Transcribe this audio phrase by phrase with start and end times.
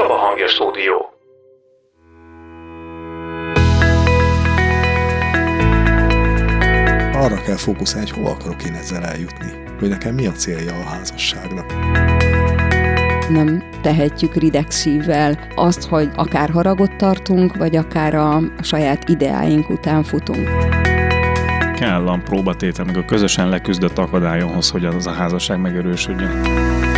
[0.00, 1.12] Csaba Hangja Stúdió.
[7.12, 9.52] Arra kell fókuszálni, hogy hova akarok én ezzel eljutni.
[9.78, 11.66] Hogy nekem mi a célja a házasságnak
[13.30, 20.02] nem tehetjük rideg szívvel azt, hogy akár haragot tartunk, vagy akár a saját ideáink után
[20.02, 20.48] futunk.
[21.74, 26.89] Kell a próbatétel, meg a közösen leküzdött akadályonhoz, hogy az a házasság megerősödjön.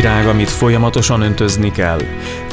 [0.00, 2.00] Virág, amit folyamatosan öntözni kell.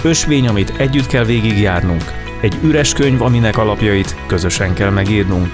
[0.02, 2.04] Ösvény, amit együtt kell végigjárnunk.
[2.42, 5.54] Egy üres könyv, aminek alapjait közösen kell megírnunk.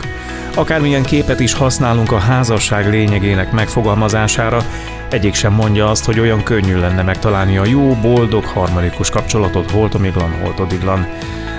[0.56, 4.66] Akármilyen képet is használunk a házasság lényegének megfogalmazására,
[5.10, 10.32] egyik sem mondja azt, hogy olyan könnyű lenne megtalálni a jó, boldog, harmonikus kapcsolatot holtomiglan,
[10.42, 11.08] holtodiglan.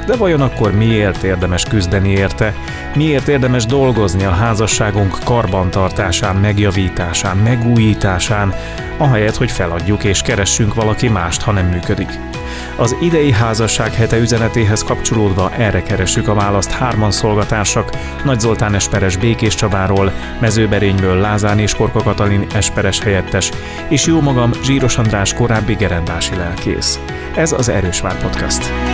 [0.06, 2.54] De vajon akkor miért érdemes küzdeni érte?
[2.94, 8.54] Miért érdemes dolgozni a házasságunk karbantartásán, megjavításán, megújításán,
[8.96, 12.18] ahelyett, hogy feladjuk és keressünk valaki mást, ha nem működik?
[12.76, 17.90] Az idei házasság hete üzenetéhez kapcsolódva erre keressük a választ hárman szolgatársak,
[18.24, 23.50] Nagy Zoltán Esperes Békés Csabáról, Mezőberényből Lázán és Korka Katalin Esperes helyettes,
[23.88, 26.98] és jó magam Zsíros András korábbi gerendási lelkész.
[27.34, 28.91] Ez az Erősvár Podcast.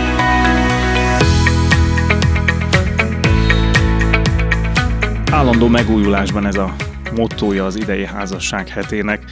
[5.31, 6.75] Állandó megújulásban ez a
[7.15, 9.23] mottója az idei házasság hetének.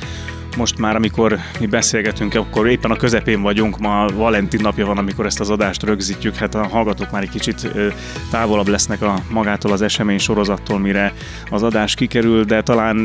[0.57, 5.25] Most már, amikor mi beszélgetünk, akkor éppen a közepén vagyunk, ma Valentin napja van, amikor
[5.25, 7.71] ezt az adást rögzítjük, hát a hallgatók már egy kicsit
[8.31, 11.13] távolabb lesznek a magától az esemény sorozattól, mire
[11.49, 12.97] az adás kikerül, de talán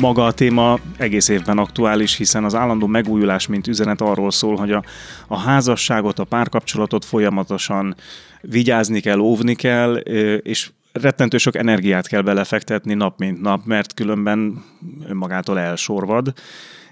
[0.00, 4.72] maga a téma egész évben aktuális, hiszen az állandó megújulás, mint üzenet arról szól, hogy
[4.72, 4.82] a,
[5.26, 7.94] a házasságot, a párkapcsolatot folyamatosan
[8.40, 9.94] vigyázni kell, óvni kell,
[10.42, 14.64] és rettentő sok energiát kell belefektetni nap mint nap, mert különben
[15.08, 16.32] önmagától elsorvad.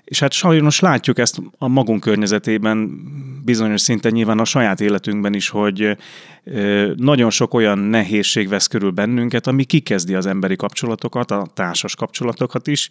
[0.04, 2.90] És hát sajnos látjuk ezt a magunk környezetében,
[3.44, 5.96] bizonyos szinten nyilván a saját életünkben is, hogy
[6.96, 12.66] nagyon sok olyan nehézség vesz körül bennünket, ami kikezdi az emberi kapcsolatokat, a társas kapcsolatokat
[12.66, 12.88] is,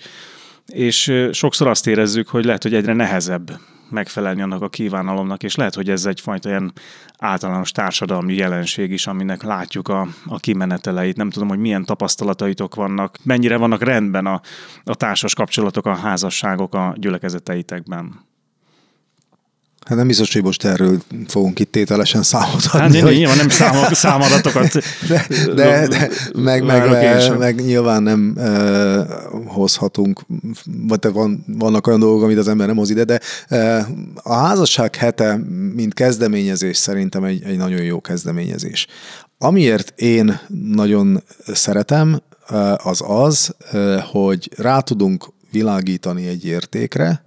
[0.65, 3.59] és sokszor azt érezzük, hogy lehet, hogy egyre nehezebb
[3.91, 6.73] megfelelni annak a kívánalomnak, és lehet, hogy ez egyfajta ilyen
[7.17, 11.17] általános társadalmi jelenség is, aminek látjuk a, a kimeneteleit.
[11.17, 14.41] Nem tudom, hogy milyen tapasztalataitok vannak, mennyire vannak rendben a,
[14.83, 18.27] a társas kapcsolatok, a házasságok a gyülekezeteitekben.
[19.89, 22.97] Hát nem biztos, hogy most erről fogunk itt tételesen számot adni.
[22.97, 23.15] Hát hogy...
[23.15, 24.73] nyilván nem számok, számadatokat
[25.09, 30.21] de, de, de meg, meg, meg, meg, nyilván nem uh, hozhatunk,
[30.87, 33.79] vagy van, vannak olyan dolgok, amit az ember nem hoz ide, de uh,
[34.15, 35.39] a házasság hete,
[35.75, 38.87] mint kezdeményezés szerintem egy, egy nagyon jó kezdeményezés.
[39.37, 40.39] Amiért én
[40.73, 41.23] nagyon
[41.53, 42.21] szeretem,
[42.77, 43.55] az az,
[44.11, 47.23] hogy rá tudunk világítani egy értékre,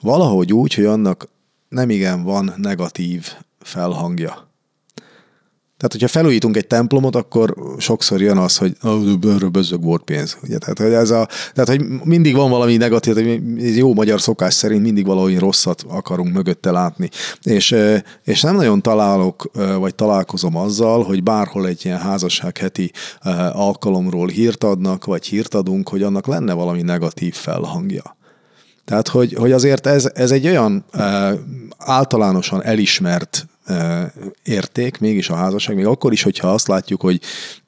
[0.00, 1.32] valahogy úgy, hogy annak
[1.74, 4.52] nem igen van negatív felhangja.
[5.76, 8.76] Tehát, hogyha felújítunk egy templomot, akkor sokszor jön az, hogy
[9.22, 10.36] erről bözzög volt pénz.
[10.42, 10.58] Ugye?
[10.58, 14.82] Tehát, hogy ez a, tehát, hogy mindig van valami negatív, hogy jó magyar szokás szerint
[14.82, 17.08] mindig valahogy rosszat akarunk mögötte látni.
[17.42, 17.76] És,
[18.24, 22.92] és nem nagyon találok, vagy találkozom azzal, hogy bárhol egy ilyen házasság heti
[23.52, 28.16] alkalomról hírt adnak, vagy hírt adunk, hogy annak lenne valami negatív felhangja.
[28.84, 31.32] Tehát, hogy, hogy azért ez, ez egy olyan e,
[31.78, 33.46] általánosan elismert
[34.42, 37.20] érték, mégis a házasság, még akkor is, hogyha azt látjuk, hogy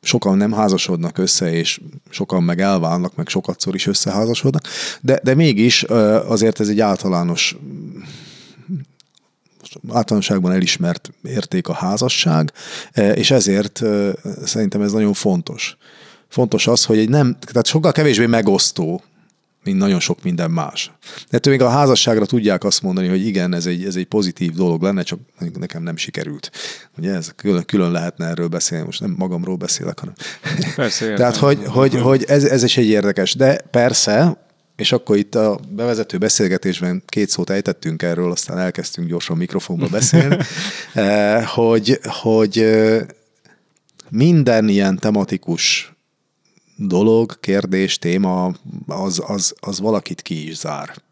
[0.03, 4.62] sokan nem házasodnak össze, és sokan meg elválnak, meg sokatszor is összeházasodnak,
[5.00, 7.56] de, de mégis azért ez egy általános
[9.93, 12.53] általánosságban elismert érték a házasság,
[13.15, 13.83] és ezért
[14.44, 15.77] szerintem ez nagyon fontos.
[16.28, 19.03] Fontos az, hogy egy nem, tehát sokkal kevésbé megosztó
[19.66, 20.91] mint nagyon sok minden más.
[21.31, 24.82] De még a házasságra tudják azt mondani, hogy igen, ez egy, ez egy pozitív dolog
[24.82, 25.19] lenne, csak
[25.59, 26.50] nekem nem sikerült.
[26.99, 30.15] Ugye ez külön, külön lehetne erről beszélni, most nem magamról beszélek, hanem.
[30.77, 33.34] Persze, Tehát, hogy, hogy, hogy ez, ez is egy érdekes.
[33.34, 34.45] De persze,
[34.77, 40.36] és akkor itt a bevezető beszélgetésben két szót ejtettünk erről, aztán elkezdtünk gyorsan mikrofonba beszélni,
[40.95, 43.03] eh, hogy, hogy eh,
[44.10, 45.96] minden ilyen tematikus
[46.76, 48.52] dolog, kérdés, téma,
[48.86, 51.02] az, az, az valakit ki is zár.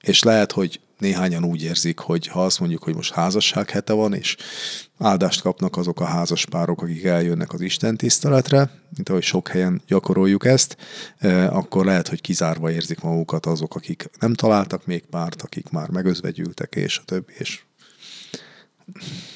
[0.00, 4.14] És lehet, hogy néhányan úgy érzik, hogy ha azt mondjuk, hogy most házasság hete van,
[4.14, 4.36] és
[4.98, 9.82] áldást kapnak azok a házas párok, akik eljönnek az Isten tiszteletre, mint ahogy sok helyen
[9.86, 10.76] gyakoroljuk ezt,
[11.18, 15.90] eh, akkor lehet, hogy kizárva érzik magukat azok, akik nem találtak még párt, akik már
[15.90, 17.62] megözvegyültek, és a többi, és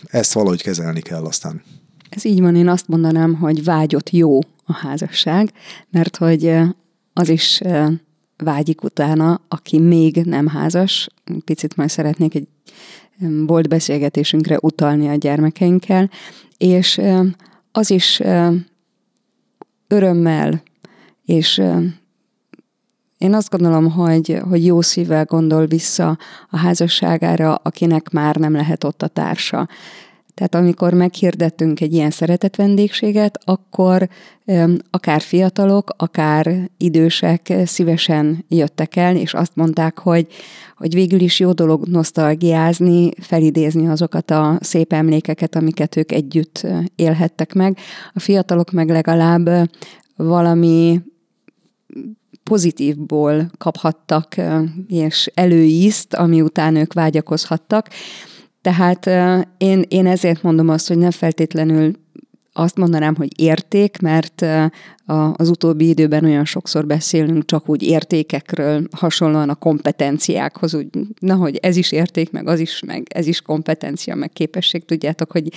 [0.04, 1.62] ezt valahogy kezelni kell aztán.
[2.08, 5.52] Ez így van, én azt mondanám, hogy vágyott jó a házasság,
[5.90, 6.56] mert hogy
[7.12, 7.60] az is
[8.36, 11.08] vágyik utána, aki még nem házas,
[11.44, 12.48] picit majd szeretnék egy
[13.46, 16.10] bolt beszélgetésünkre utalni a gyermekeinkkel,
[16.56, 17.00] és
[17.72, 18.20] az is
[19.88, 20.62] örömmel,
[21.24, 21.62] és
[23.18, 26.18] én azt gondolom, hogy, hogy jó szívvel gondol vissza
[26.50, 29.68] a házasságára, akinek már nem lehet ott a társa.
[30.38, 34.08] Tehát amikor meghirdettünk egy ilyen szeretett vendégséget, akkor
[34.90, 40.26] akár fiatalok, akár idősek szívesen jöttek el, és azt mondták, hogy,
[40.76, 47.54] hogy végül is jó dolog nosztalgiázni, felidézni azokat a szép emlékeket, amiket ők együtt élhettek
[47.54, 47.78] meg.
[48.12, 49.70] A fiatalok meg legalább
[50.16, 51.00] valami
[52.42, 54.36] pozitívból kaphattak
[54.88, 57.88] és előízt, ami után ők vágyakozhattak.
[58.68, 59.06] Tehát
[59.58, 61.92] én, én ezért mondom azt, hogy nem feltétlenül
[62.58, 64.46] azt mondanám, hogy érték, mert
[65.36, 70.86] az utóbbi időben olyan sokszor beszélünk csak úgy értékekről, hasonlóan a kompetenciákhoz, úgy,
[71.18, 74.84] na, hogy ez is érték, meg az is, meg ez is kompetencia, meg képesség.
[74.84, 75.48] Tudjátok, hogy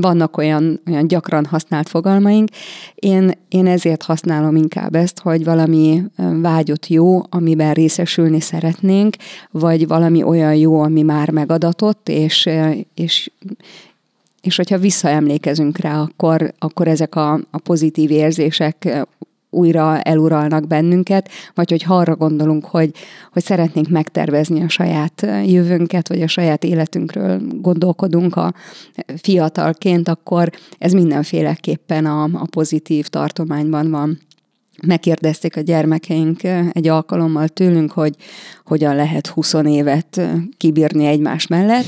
[0.00, 2.48] vannak olyan, olyan gyakran használt fogalmaink.
[2.94, 6.02] Én, én ezért használom inkább ezt, hogy valami
[6.40, 9.16] vágyott jó, amiben részesülni szeretnénk,
[9.50, 12.48] vagy valami olyan jó, ami már megadatott, és,
[12.94, 13.30] és
[14.42, 19.06] és hogyha visszaemlékezünk rá, akkor, akkor ezek a, a pozitív érzések
[19.50, 22.90] újra eluralnak bennünket, vagy hogy arra gondolunk, hogy,
[23.32, 28.54] hogy szeretnénk megtervezni a saját jövőnket, vagy a saját életünkről gondolkodunk a
[29.16, 34.20] fiatalként, akkor ez mindenféleképpen a, a pozitív tartományban van.
[34.86, 36.42] Megkérdezték a gyermekeink
[36.72, 38.14] egy alkalommal tőlünk, hogy
[38.64, 40.20] hogyan lehet 20 évet
[40.56, 41.86] kibírni egymás mellett.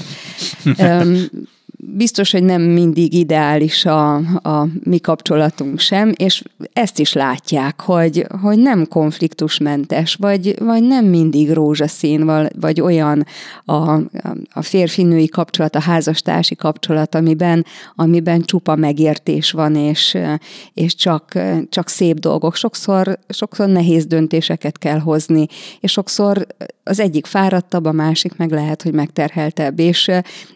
[1.87, 4.15] biztos, hogy nem mindig ideális a,
[4.49, 6.43] a mi kapcsolatunk sem, és
[6.73, 13.27] ezt is látják, hogy, hogy nem konfliktusmentes, vagy, vagy nem mindig rózsaszín, vagy olyan
[13.65, 13.93] a,
[14.53, 20.19] a férfinői kapcsolat, a házastársi kapcsolat, amiben, amiben csupa megértés van, és,
[20.75, 21.39] és csak,
[21.69, 22.55] csak szép dolgok.
[22.55, 25.47] Sokszor, sokszor nehéz döntéseket kell hozni,
[25.81, 26.47] és sokszor
[26.85, 30.11] az egyik fáradtabb, a másik meg lehet, hogy megterheltebb, és,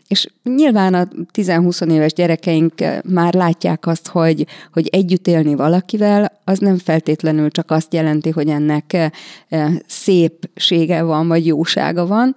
[0.09, 2.73] és nyilván a 10-20 éves gyerekeink
[3.05, 8.49] már látják azt, hogy, hogy együtt élni valakivel, az nem feltétlenül csak azt jelenti, hogy
[8.49, 9.11] ennek
[9.87, 12.35] szépsége van, vagy jósága van.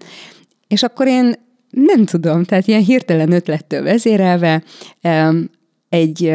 [0.68, 1.34] És akkor én
[1.70, 4.64] nem tudom, tehát ilyen hirtelen ötlettől vezérelve
[5.90, 6.34] egy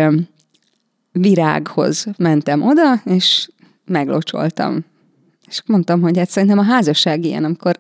[1.13, 3.49] virághoz mentem oda, és
[3.85, 4.85] meglocsoltam.
[5.49, 7.77] És mondtam, hogy hát szerintem a házasság ilyen, amikor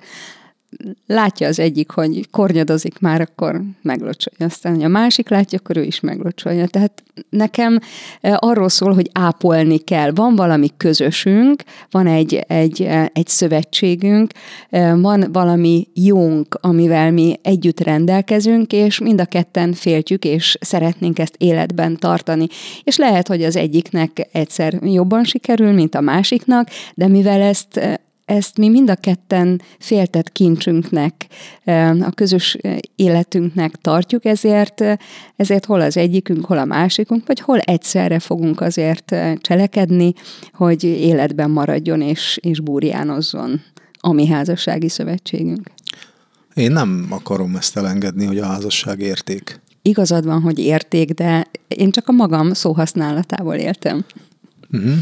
[1.06, 4.46] látja az egyik, hogy kornyadozik már, akkor meglocsolja.
[4.46, 6.66] Aztán a másik látja, akkor ő is meglocsolja.
[6.66, 7.78] Tehát nekem
[8.20, 10.10] e, arról szól, hogy ápolni kell.
[10.10, 14.30] Van valami közösünk, van egy, egy, e, egy szövetségünk,
[14.70, 21.18] e, van valami jónk, amivel mi együtt rendelkezünk, és mind a ketten féltjük, és szeretnénk
[21.18, 22.46] ezt életben tartani.
[22.82, 28.56] És lehet, hogy az egyiknek egyszer jobban sikerül, mint a másiknak, de mivel ezt ezt
[28.56, 31.26] mi mind a ketten féltett kincsünknek,
[32.00, 32.58] a közös
[32.96, 34.84] életünknek tartjuk, ezért,
[35.36, 40.12] ezért hol az egyikünk, hol a másikunk, vagy hol egyszerre fogunk azért cselekedni,
[40.52, 43.62] hogy életben maradjon és, és búrjánozzon
[44.00, 45.70] a mi házassági szövetségünk.
[46.54, 49.60] Én nem akarom ezt elengedni, hogy a házasság érték.
[49.82, 54.04] Igazad van, hogy érték, de én csak a magam szóhasználatából éltem.
[54.72, 54.94] Uh-huh.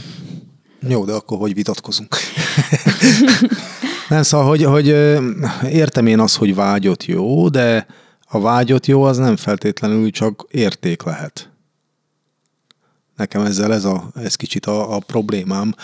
[0.88, 2.16] Jó, de akkor hogy vitatkozunk?
[4.08, 4.86] Nem, szóval, hogy, hogy
[5.70, 7.86] értem én azt, hogy vágyott jó, de
[8.28, 11.48] a vágyott jó az nem feltétlenül csak érték lehet.
[13.16, 15.74] Nekem ezzel ez, a, ez kicsit a, a problémám,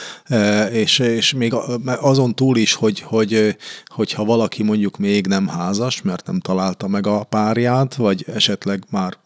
[0.73, 1.54] és, és még
[1.85, 7.07] azon túl is, hogy, hogy, hogyha valaki mondjuk még nem házas, mert nem találta meg
[7.07, 9.16] a párját, vagy esetleg már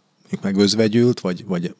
[0.42, 1.74] meg özvegyült, vagy, vagy,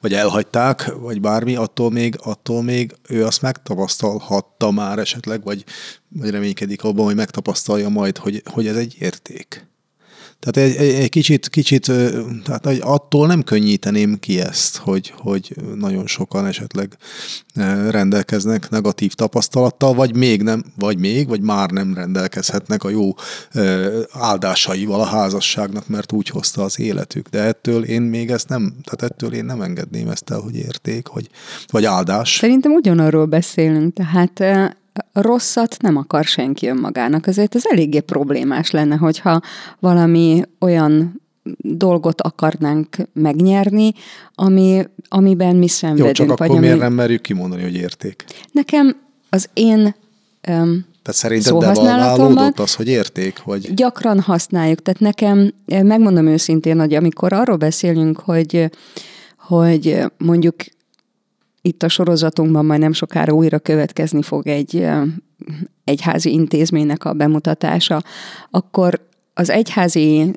[0.00, 5.64] vagy elhagyták, vagy bármi, attól még, attól még ő azt megtapasztalhatta már esetleg, vagy,
[6.08, 9.67] vagy reménykedik abban, hogy megtapasztalja majd, hogy, hogy ez egy érték.
[10.40, 11.92] Tehát egy, egy, egy kicsit, kicsit
[12.44, 16.96] tehát attól nem könnyíteném ki ezt, hogy, hogy nagyon sokan esetleg
[17.90, 23.14] rendelkeznek negatív tapasztalattal, vagy még nem, vagy még, vagy már nem rendelkezhetnek a jó
[24.12, 27.28] áldásaival a házasságnak, mert úgy hozta az életük.
[27.28, 31.06] De ettől én még ezt nem, tehát ettől én nem engedném ezt el, hogy érték,
[31.06, 31.28] hogy,
[31.66, 32.36] vagy áldás.
[32.36, 34.40] Szerintem ugyanarról beszélünk, tehát
[35.12, 37.26] rosszat nem akar senki önmagának.
[37.26, 39.40] Azért ez eléggé problémás lenne, hogyha
[39.78, 41.20] valami olyan
[41.58, 43.92] dolgot akarnánk megnyerni,
[44.34, 46.18] ami, amiben mi szenvedünk.
[46.18, 46.82] Jó, csak akkor vagy miért ami...
[46.82, 48.24] nem merjük kimondani, hogy érték?
[48.52, 48.96] Nekem
[49.28, 49.94] az én
[50.48, 53.42] um, tehát szerinted devalválódott az, hogy érték?
[53.42, 53.74] Vagy...
[53.74, 54.82] Gyakran használjuk.
[54.82, 58.70] Tehát nekem, megmondom őszintén, hogy amikor arról beszélünk, hogy,
[59.36, 60.54] hogy mondjuk
[61.62, 64.86] itt a sorozatunkban majd nem sokára újra következni fog egy
[65.84, 68.02] egyházi intézménynek a bemutatása,
[68.50, 70.32] akkor az egyházi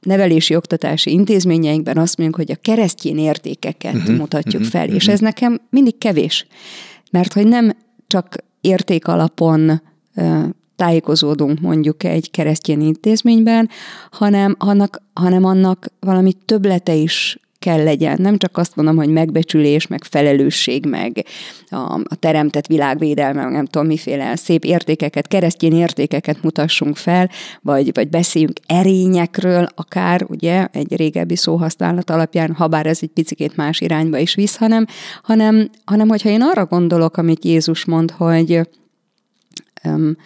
[0.00, 4.96] nevelési oktatási intézményeinkben azt mondjuk, hogy a keresztjén értékeket uh-huh, mutatjuk uh-huh, fel, uh-huh.
[4.96, 6.46] és ez nekem mindig kevés,
[7.10, 7.76] mert hogy nem
[8.06, 9.82] csak érték alapon
[10.76, 13.68] tájékozódunk mondjuk egy keresztény intézményben,
[14.10, 18.16] hanem annak, hanem annak valami töblete is kell legyen.
[18.20, 21.24] Nem csak azt mondom, hogy megbecsülés, meg felelősség, meg
[21.68, 28.08] a, a teremtett világvédelme, nem tudom miféle szép értékeket, keresztény értékeket mutassunk fel, vagy, vagy
[28.08, 34.18] beszéljünk erényekről, akár ugye egy régebbi szóhasználat alapján, ha bár ez egy picit más irányba
[34.18, 34.86] is visz, hanem,
[35.22, 38.60] hanem, hanem hogyha én arra gondolok, amit Jézus mond, hogy
[39.84, 40.16] um,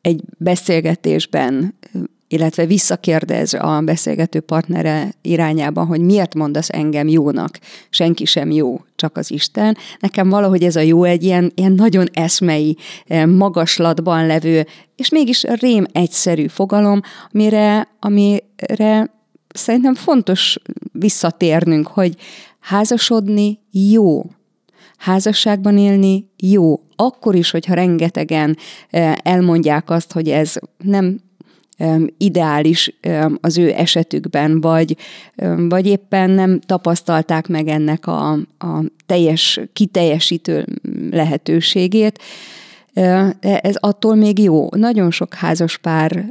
[0.00, 1.74] egy beszélgetésben
[2.32, 7.58] illetve visszakérdez a beszélgető partnere irányában, hogy miért mondasz engem jónak,
[7.90, 9.76] senki sem jó, csak az Isten.
[9.98, 15.42] Nekem valahogy ez a jó egy ilyen, ilyen nagyon eszmei, eh, magaslatban levő, és mégis
[15.42, 17.00] rém egyszerű fogalom,
[17.32, 19.10] amire, amire
[19.54, 20.58] szerintem fontos
[20.92, 22.16] visszatérnünk, hogy
[22.60, 24.22] házasodni jó,
[24.96, 28.56] házasságban élni jó, akkor is, hogyha rengetegen
[28.90, 31.20] eh, elmondják azt, hogy ez nem
[32.18, 32.98] ideális
[33.40, 34.96] az ő esetükben, vagy,
[35.68, 40.66] vagy éppen nem tapasztalták meg ennek a, a teljes, kiteljesítő
[41.10, 42.22] lehetőségét.
[43.40, 44.68] Ez attól még jó.
[44.70, 46.26] Nagyon sok házas pár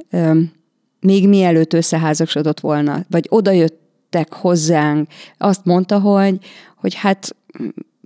[0.99, 6.37] még mielőtt összeházasodott volna, vagy odajöttek hozzánk, azt mondta, hogy,
[6.75, 7.35] hogy hát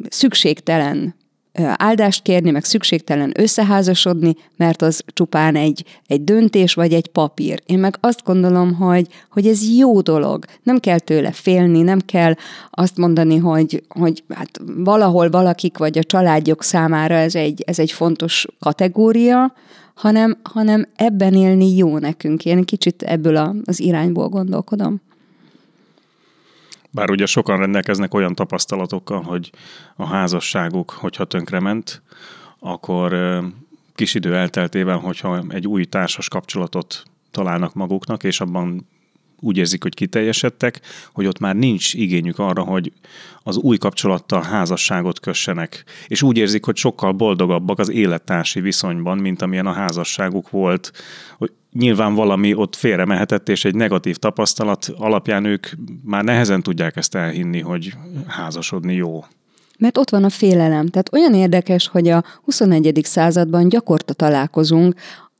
[0.10, 1.16] szükségtelen
[1.64, 7.62] áldást kérni, meg szükségtelen összeházasodni, mert az csupán egy, egy döntés vagy egy papír.
[7.66, 10.46] Én meg azt gondolom, hogy, hogy ez jó dolog.
[10.64, 12.34] Nem kell tőle félni, nem kell
[12.70, 17.92] azt mondani, hogy, hogy hát valahol valakik vagy a családjuk számára ez egy, ez egy
[17.92, 19.54] fontos kategória,
[19.94, 22.46] hanem, hanem ebben élni jó nekünk.
[22.46, 25.02] Én kicsit ebből az irányból gondolkodom.
[26.96, 29.52] Bár ugye sokan rendelkeznek olyan tapasztalatokkal, hogy
[29.96, 32.02] a házasságuk, hogyha tönkrement,
[32.60, 33.16] akkor
[33.96, 38.88] kis idő elteltében, hogyha egy új társas kapcsolatot találnak maguknak, és abban
[39.46, 40.80] úgy érzik, hogy kiteljesedtek,
[41.14, 42.92] hogy ott már nincs igényük arra, hogy
[43.44, 45.84] az új kapcsolattal házasságot kössenek.
[46.08, 50.92] És úgy érzik, hogy sokkal boldogabbak az élettársi viszonyban, mint amilyen a házasságuk volt.
[51.38, 55.68] Hogy nyilván valami ott félre és egy negatív tapasztalat alapján ők
[56.04, 57.94] már nehezen tudják ezt elhinni, hogy
[58.28, 59.24] házasodni jó.
[59.78, 60.88] Mert ott van a félelem.
[60.88, 63.00] Tehát olyan érdekes, hogy a 21.
[63.04, 64.96] században gyakorta találkozunk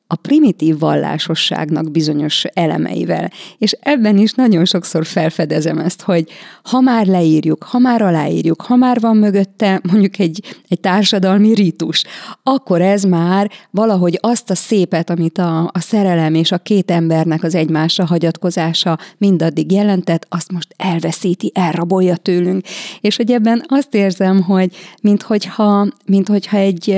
[0.08, 3.32] a primitív vallásosságnak bizonyos elemeivel.
[3.58, 6.30] És ebben is nagyon sokszor felfedezem ezt, hogy
[6.64, 12.04] ha már leírjuk, ha már aláírjuk, ha már van mögötte mondjuk egy, egy társadalmi ritus,
[12.44, 17.44] akkor ez már valahogy azt a szépet, amit a, a szerelem és a két embernek
[17.44, 22.66] az egymásra hagyatkozása mindaddig jelentett, azt most elveszíti, elrabolja tőlünk.
[23.02, 26.98] És hogy ebben azt érzem, hogy minthogyha, minthogyha egy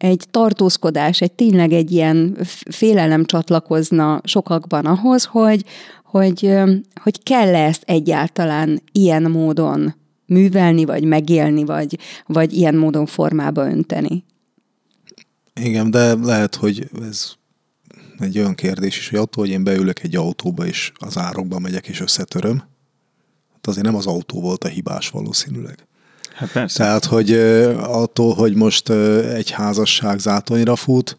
[0.00, 2.36] egy tartózkodás, egy tényleg egy ilyen
[2.70, 5.64] félelem csatlakozna sokakban ahhoz, hogy,
[6.04, 6.54] hogy,
[7.02, 9.94] hogy kell ezt egyáltalán ilyen módon
[10.26, 14.24] művelni, vagy megélni, vagy, vagy ilyen módon formába önteni.
[15.60, 17.32] Igen, de lehet, hogy ez
[18.18, 21.88] egy olyan kérdés is, hogy attól, hogy én beülök egy autóba, és az árokba megyek,
[21.88, 22.58] és összetöröm,
[23.52, 25.86] hát azért nem az autó volt a hibás valószínűleg.
[26.40, 26.78] Hát persze.
[26.78, 27.32] Tehát, hogy
[27.76, 28.90] attól, hogy most
[29.34, 31.16] egy házasság zátonyra fut,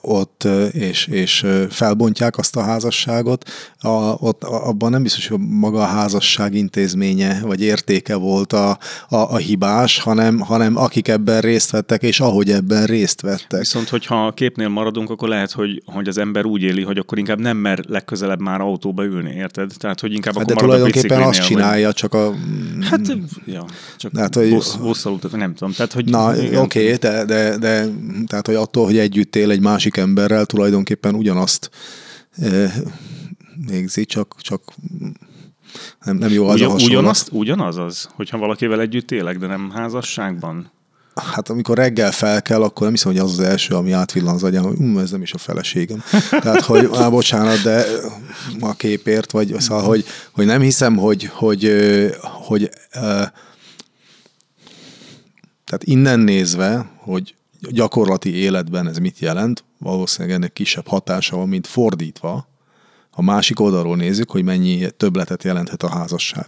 [0.00, 5.86] ott, és, és felbontják azt a házasságot, a, ott, abban nem biztos, hogy maga a
[5.86, 8.70] házasság intézménye vagy értéke volt a,
[9.08, 13.58] a, a hibás, hanem, hanem akik ebben részt vettek, és ahogy ebben részt vettek.
[13.58, 17.18] Viszont, hogyha a képnél maradunk, akkor lehet, hogy, hogy az ember úgy éli, hogy akkor
[17.18, 19.72] inkább nem mer legközelebb már autóba ülni, érted?
[19.78, 21.94] Tehát, hogy inkább hát akkor de tulajdonképpen azt csinálja, vagy...
[21.94, 22.34] csak a...
[22.80, 23.00] Hát,
[23.44, 23.64] ja,
[23.96, 24.56] csak hát, hogy...
[24.80, 25.72] busszal nem tudom.
[25.72, 27.86] Tehát, hogy Na, oké, okay, de, de, de,
[28.26, 31.70] tehát, hogy attól, hogy egy együtt él egy másik emberrel, tulajdonképpen ugyanazt
[32.42, 32.72] e,
[33.66, 34.62] végzi, csak, csak
[36.04, 39.70] nem, nem jó az Ugyan, a ugyanaz, ugyanaz az, hogyha valakivel együtt élek, de nem
[39.70, 40.70] házasságban?
[41.32, 44.42] hát amikor reggel fel kell, akkor nem hiszem, hogy az az első, ami átvillan az
[44.42, 46.02] agyam, hogy um, ez nem is a feleségem.
[46.42, 47.84] Tehát, hogy á, bocsánat, de
[48.60, 51.72] a képért, vagy szóval, hogy, hogy nem hiszem, hogy, hogy,
[52.20, 52.70] hogy, hogy
[55.64, 61.66] tehát innen nézve, hogy gyakorlati életben ez mit jelent, valószínűleg ennek kisebb hatása van, mint
[61.66, 62.48] fordítva,
[63.10, 66.46] a másik oldalról nézzük, hogy mennyi többletet jelenthet a házasság.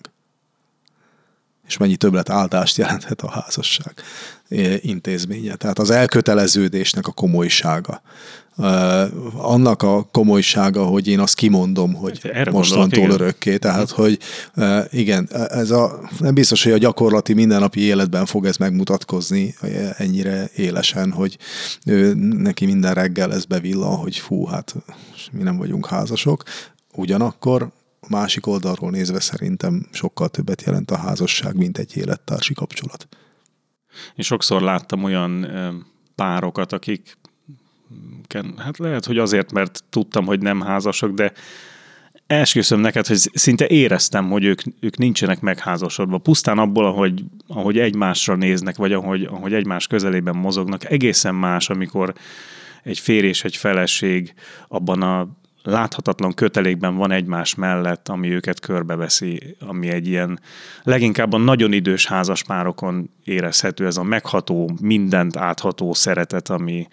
[1.67, 3.95] És mennyi többlet áldást jelenthet a házasság
[4.81, 5.55] intézménye.
[5.55, 8.03] Tehát az elköteleződésnek a komolysága
[9.37, 13.57] annak a komolysága, hogy én azt kimondom, hogy hát Erre mostantól gondolok, örökké.
[13.57, 14.19] Tehát, hogy
[14.91, 19.55] igen, ez a, nem biztos, hogy a gyakorlati mindennapi életben fog ez megmutatkozni
[19.97, 21.39] ennyire élesen, hogy
[22.21, 24.75] neki minden reggel ez bevillan, hogy fú, hát
[25.33, 26.43] mi nem vagyunk házasok.
[26.95, 27.71] Ugyanakkor
[28.09, 33.09] másik oldalról nézve szerintem sokkal többet jelent a házasság, mint egy élettársi kapcsolat.
[34.17, 35.47] Én sokszor láttam olyan
[36.15, 37.19] párokat, akik
[38.57, 41.33] hát lehet, hogy azért, mert tudtam, hogy nem házasok, de
[42.27, 46.19] esküszöm neked, hogy szinte éreztem, hogy ők, ők nincsenek megházasodva.
[46.19, 52.15] Pusztán abból, ahogy, ahogy egymásra néznek, vagy ahogy, ahogy egymás közelében mozognak, egészen más, amikor
[52.83, 54.35] egy férj egy feleség
[54.69, 55.29] abban a
[55.63, 60.41] láthatatlan kötelékben van egymás mellett, ami őket körbeveszi, ami egy ilyen
[60.83, 66.89] leginkább a nagyon idős házaspárokon érezhető, ez a megható, mindent átható szeretet, ami,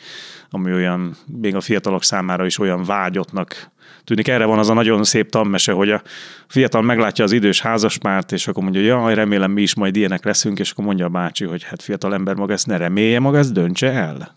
[0.50, 3.72] ami olyan, még a fiatalok számára is olyan vágyotnak
[4.04, 4.28] tűnik.
[4.28, 6.02] Erre van az a nagyon szép tanmese, hogy a
[6.48, 10.60] fiatal meglátja az idős házaspárt, és akkor mondja, jaj, remélem mi is majd ilyenek leszünk,
[10.60, 13.54] és akkor mondja a bácsi, hogy hát fiatal ember maga ezt ne remélje, maga ezt
[13.54, 14.36] döntse el.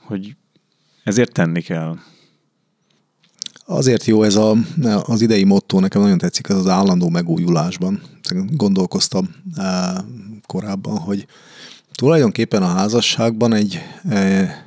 [0.00, 0.36] Hogy
[1.04, 1.96] ezért tenni kell.
[3.66, 4.56] Azért jó ez a,
[5.04, 8.02] az idei motto, nekem nagyon tetszik ez az állandó megújulásban.
[8.50, 9.94] Gondolkoztam eh,
[10.46, 11.26] korábban, hogy
[11.94, 13.78] tulajdonképpen a házasságban egy
[14.08, 14.62] eh,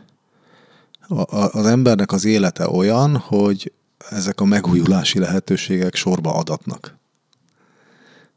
[1.52, 3.72] az embernek az élete olyan, hogy
[4.10, 6.98] ezek a megújulási lehetőségek sorba adatnak.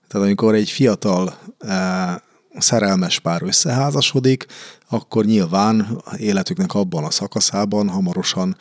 [0.09, 2.14] Tehát amikor egy fiatal eh,
[2.59, 4.47] szerelmes pár összeházasodik,
[4.89, 8.56] akkor nyilván életüknek abban a szakaszában hamarosan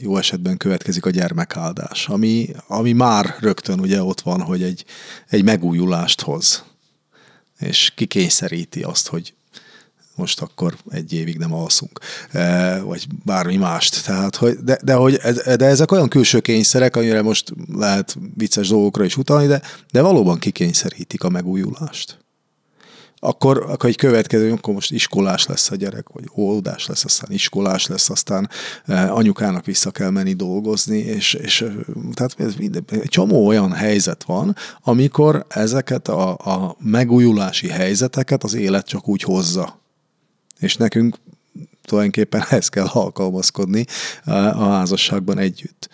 [0.00, 4.84] jó esetben következik a gyermekáldás, ami, ami már rögtön ugye ott van, hogy egy,
[5.28, 6.64] egy megújulást hoz,
[7.58, 9.34] és kikényszeríti azt, hogy
[10.14, 11.98] most akkor egy évig nem alszunk,
[12.84, 14.04] vagy bármi mást.
[14.04, 15.16] Tehát, hogy, de, de, hogy,
[15.56, 20.38] de ezek olyan külső kényszerek, amire most lehet vicces dolgokra is utalni, de, de valóban
[20.38, 22.21] kikényszerítik a megújulást
[23.24, 27.86] akkor, akkor egy következő, akkor most iskolás lesz a gyerek, vagy óvodás lesz, aztán iskolás
[27.86, 28.48] lesz, aztán
[28.86, 31.72] eh, anyukának vissza kell menni dolgozni, és, és eh,
[32.14, 38.54] tehát ez minden, egy csomó olyan helyzet van, amikor ezeket a, a megújulási helyzeteket az
[38.54, 39.80] élet csak úgy hozza.
[40.58, 41.16] És nekünk
[41.82, 43.84] tulajdonképpen ezt kell alkalmazkodni
[44.24, 45.88] eh, a házasságban együtt.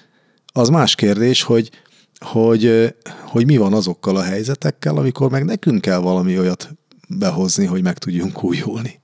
[0.52, 1.70] Az más kérdés, hogy,
[2.18, 6.76] hogy, hogy mi van azokkal a helyzetekkel, amikor meg nekünk kell valami olyat
[7.08, 9.00] behozni, hogy meg tudjunk újulni.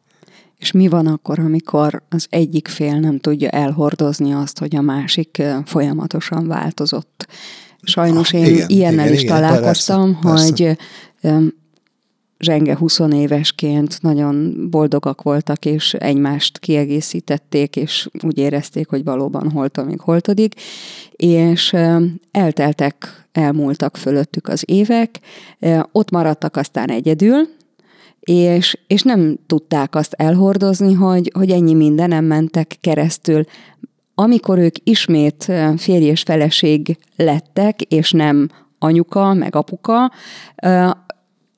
[0.59, 5.43] És mi van akkor, amikor az egyik fél nem tudja elhordozni azt, hogy a másik
[5.65, 7.27] folyamatosan változott?
[7.83, 10.77] Sajnos ah, én igen, ilyennel igen, is igen, találkoztam, persze, hogy
[11.21, 11.43] persze.
[12.39, 20.01] zsenge 20 évesként nagyon boldogak voltak, és egymást kiegészítették, és úgy érezték, hogy valóban holtomig
[20.01, 20.55] holtodik,
[21.11, 21.77] és
[22.31, 25.21] elteltek, elmúltak fölöttük az évek,
[25.93, 27.49] ott maradtak aztán egyedül,
[28.25, 33.45] és, és nem tudták azt elhordozni, hogy, hogy ennyi mindenem mentek keresztül.
[34.15, 40.11] Amikor ők ismét férj és feleség lettek, és nem anyuka, meg apuka,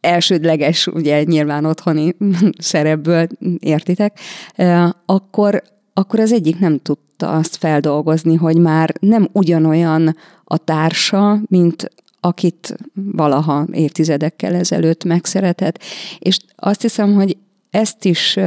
[0.01, 2.17] elsődleges, ugye nyilván otthoni
[2.59, 3.27] szerepből
[3.59, 4.19] értitek,
[5.07, 5.63] akkor,
[5.95, 11.91] akkor az egyik nem tudta azt feldolgozni, hogy már nem ugyanolyan a társa, mint
[12.27, 15.79] akit valaha évtizedekkel ezelőtt megszeretett.
[16.19, 17.37] És azt hiszem, hogy
[17.71, 18.39] ezt is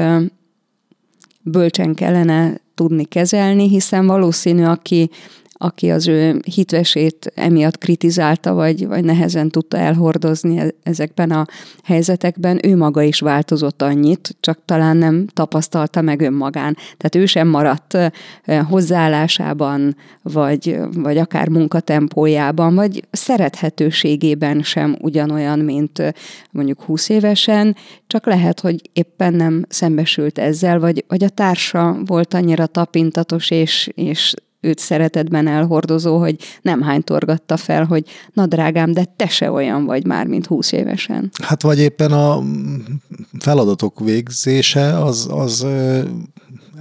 [1.41, 5.09] bölcsen kellene tudni kezelni, hiszen valószínű, aki
[5.61, 11.45] aki az ő hitvesét emiatt kritizálta, vagy, vagy nehezen tudta elhordozni e-, ezekben a
[11.83, 16.77] helyzetekben, ő maga is változott annyit, csak talán nem tapasztalta meg önmagán.
[16.97, 17.97] Tehát ő sem maradt
[18.69, 26.13] hozzáállásában, vagy, vagy akár munkatempójában, vagy szerethetőségében sem ugyanolyan, mint
[26.51, 27.75] mondjuk 20 évesen,
[28.07, 33.89] csak lehet, hogy éppen nem szembesült ezzel, vagy, vagy a társa volt annyira tapintatos és,
[33.95, 39.51] és őt szeretetben elhordozó, hogy nem hány torgatta fel, hogy na drágám, de te se
[39.51, 41.31] olyan vagy már, mint 20 évesen.
[41.43, 42.43] Hát vagy éppen a
[43.39, 45.65] feladatok végzése az, az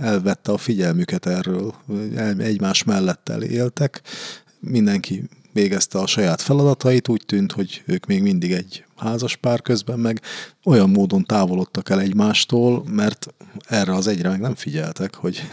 [0.01, 1.75] elvette a figyelmüket erről.
[2.39, 4.03] Egymás mellett éltek,
[4.61, 9.99] mindenki végezte a saját feladatait, úgy tűnt, hogy ők még mindig egy házas pár közben
[9.99, 10.21] meg
[10.65, 13.35] olyan módon távolodtak el egymástól, mert
[13.69, 15.49] erre az egyre meg nem figyeltek, hogy,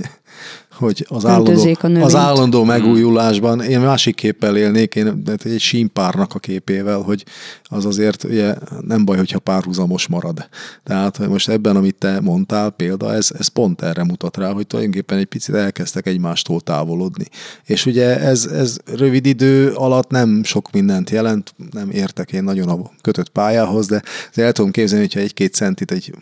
[0.75, 6.99] hogy az, állandó, az állandó megújulásban, én másik képpel élnék, én egy símpárnak a képével,
[6.99, 7.25] hogy
[7.63, 10.47] az azért ugye nem baj, hogyha párhuzamos marad.
[10.83, 15.17] Tehát most ebben, amit te mondtál, példa, ez, ez pont erre mutat rá, hogy tulajdonképpen
[15.17, 17.25] egy picit elkezdtek egymástól távolodni.
[17.65, 22.69] És ugye ez, ez rövid idő alatt nem sok mindent jelent, nem értek én nagyon
[22.69, 24.01] a kötött pályához, de
[24.33, 26.13] el tudom képzelni, hogyha egy-két centit egy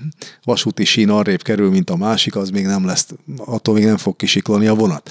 [0.44, 4.16] vasúti sín arrébb kerül, mint a másik, az még nem lesz, attól még nem fog
[4.44, 5.10] kisiklani a vonat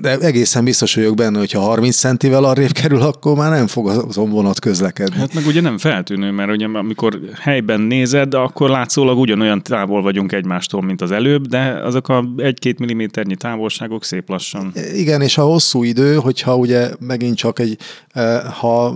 [0.00, 3.88] de egészen biztos vagyok benne, hogy ha 30 centivel arrébb kerül, akkor már nem fog
[3.88, 5.16] az vonat közlekedni.
[5.16, 10.32] Hát meg ugye nem feltűnő, mert ugye amikor helyben nézed, akkor látszólag ugyanolyan távol vagyunk
[10.32, 14.72] egymástól, mint az előbb, de azok a egy-két milliméternyi távolságok szép lassan.
[14.94, 18.94] Igen, és a hosszú idő, hogyha ugye megint csak egy, eh, ha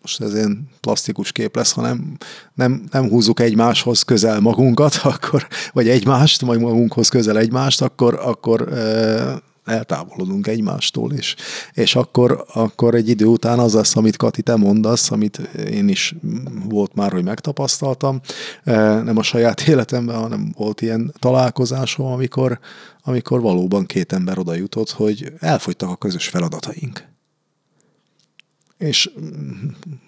[0.00, 2.16] most ez ilyen plastikus kép lesz, hanem
[2.54, 8.68] nem, nem húzzuk egymáshoz közel magunkat, akkor, vagy egymást, majd magunkhoz közel egymást, akkor, akkor
[8.72, 9.34] eh,
[9.64, 11.36] eltávolodunk egymástól, és,
[11.72, 15.38] és akkor, akkor egy idő után az lesz, amit Kati, te mondasz, amit
[15.70, 16.14] én is
[16.68, 18.20] volt már, hogy megtapasztaltam,
[18.64, 22.58] e, nem a saját életemben, hanem volt ilyen találkozásom, amikor,
[23.02, 27.10] amikor valóban két ember oda jutott, hogy elfogytak a közös feladataink.
[28.78, 29.10] És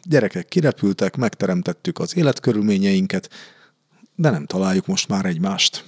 [0.03, 3.31] gyerekek kirepültek, megteremtettük az életkörülményeinket,
[4.15, 5.85] de nem találjuk most már egymást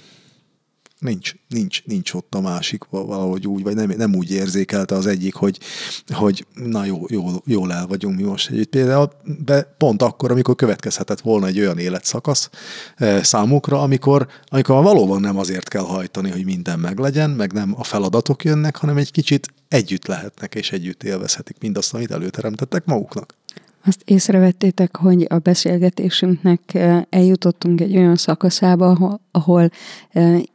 [0.99, 5.33] nincs, nincs, nincs ott a másik valahogy úgy, vagy nem, nem úgy érzékelte az egyik,
[5.33, 5.59] hogy,
[6.07, 8.69] hogy na jó, jó, jól el vagyunk mi most együtt.
[8.69, 9.11] Például
[9.45, 12.49] de pont akkor, amikor következhetett volna egy olyan életszakasz
[12.95, 17.83] e, számukra, amikor, amikor valóban nem azért kell hajtani, hogy minden meglegyen, meg nem a
[17.83, 23.35] feladatok jönnek, hanem egy kicsit együtt lehetnek, és együtt élvezhetik mindazt, amit előteremtettek maguknak.
[23.85, 26.77] Azt észrevettétek, hogy a beszélgetésünknek
[27.09, 29.69] eljutottunk egy olyan szakaszába, ahol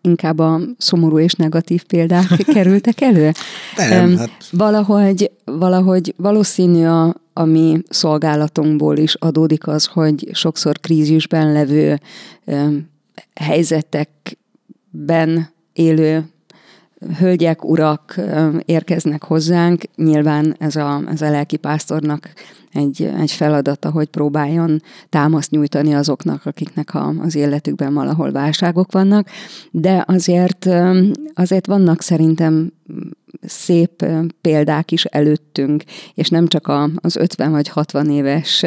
[0.01, 3.31] inkább a szomorú és negatív példák kerültek elő?
[3.77, 4.31] Nem, hát...
[4.51, 12.01] Valahogy, valahogy valószínű a, a mi szolgálatunkból is adódik az, hogy sokszor krízisben levő
[13.35, 16.25] helyzetekben élő
[17.19, 18.21] hölgyek, urak
[18.65, 19.83] érkeznek hozzánk.
[19.97, 22.33] Nyilván ez a, ez a lelki pásztornak
[22.73, 29.29] egy, egy feladata, hogy próbáljon támaszt nyújtani azoknak, akiknek a, az életükben valahol válságok vannak,
[29.71, 30.69] de azért,
[31.35, 32.73] azért vannak szerintem
[33.43, 34.07] szép
[34.41, 35.85] példák is előttünk,
[36.15, 38.65] és nem csak az 50 vagy 60 éves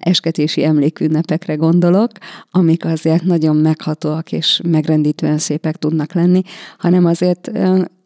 [0.00, 2.10] esketési emlékünnepekre gondolok,
[2.50, 6.42] amik azért nagyon meghatóak és megrendítően szépek tudnak lenni,
[6.78, 7.50] hanem azért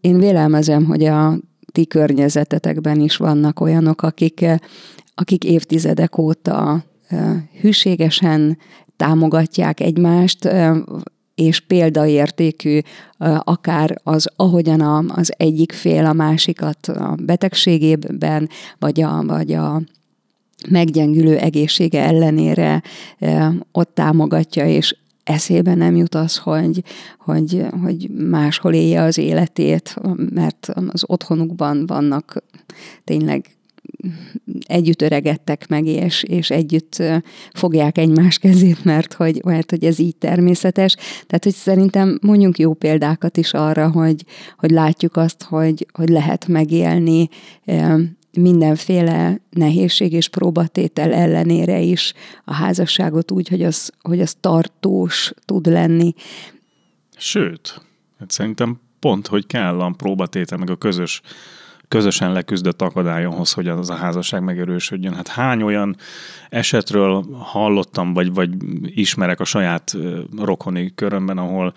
[0.01, 1.39] én vélelmezem, hogy a
[1.73, 4.47] ti környezetetekben is vannak olyanok, akik,
[5.15, 6.85] akik évtizedek óta
[7.61, 8.59] hűségesen
[8.97, 10.49] támogatják egymást,
[11.35, 12.79] és példaértékű
[13.39, 19.83] akár az, ahogyan az egyik fél a másikat a betegségében, vagy a, vagy a
[20.69, 22.83] meggyengülő egészsége ellenére
[23.73, 26.83] ott támogatja, és eszébe nem jut az, hogy,
[27.19, 29.97] hogy, hogy máshol élje az életét,
[30.35, 32.45] mert az otthonukban vannak
[33.05, 33.45] tényleg
[34.67, 37.03] együtt öregedtek meg, és, és együtt
[37.53, 40.95] fogják egymás kezét, mert hogy, mert hogy ez így természetes.
[41.27, 44.25] Tehát, hogy szerintem mondjunk jó példákat is arra, hogy,
[44.59, 47.29] hogy látjuk azt, hogy, hogy lehet megélni
[48.33, 52.13] mindenféle nehézség és próbatétel ellenére is
[52.45, 56.15] a házasságot úgy, hogy az, hogy az tartós tud lenni.
[57.17, 57.83] Sőt,
[58.19, 61.23] hát szerintem pont, hogy kell a próbatétel, meg a közös
[61.91, 65.15] közösen leküzdött akadályonhoz, hogy az a házasság megerősödjön.
[65.15, 65.97] Hát hány olyan
[66.49, 68.51] esetről hallottam, vagy, vagy
[68.83, 69.97] ismerek a saját
[70.39, 71.73] rokoni körömben, ahol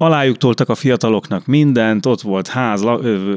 [0.00, 2.82] Alájuk toltak a fiataloknak mindent, ott volt ház,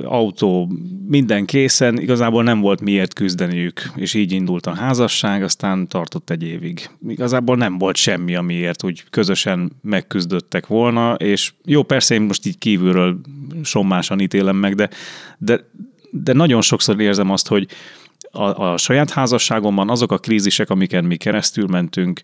[0.03, 0.71] autó,
[1.07, 6.43] minden készen, igazából nem volt miért küzdeniük, és így indult a házasság, aztán tartott egy
[6.43, 6.89] évig.
[7.07, 12.57] Igazából nem volt semmi, amiért úgy közösen megküzdöttek volna, és jó, persze én most így
[12.57, 13.19] kívülről
[13.63, 14.89] sommásan ítélem meg, de,
[15.37, 15.69] de,
[16.11, 17.67] de nagyon sokszor érzem azt, hogy
[18.31, 22.21] a, a saját házasságomban azok a krízisek, amiken mi keresztül mentünk,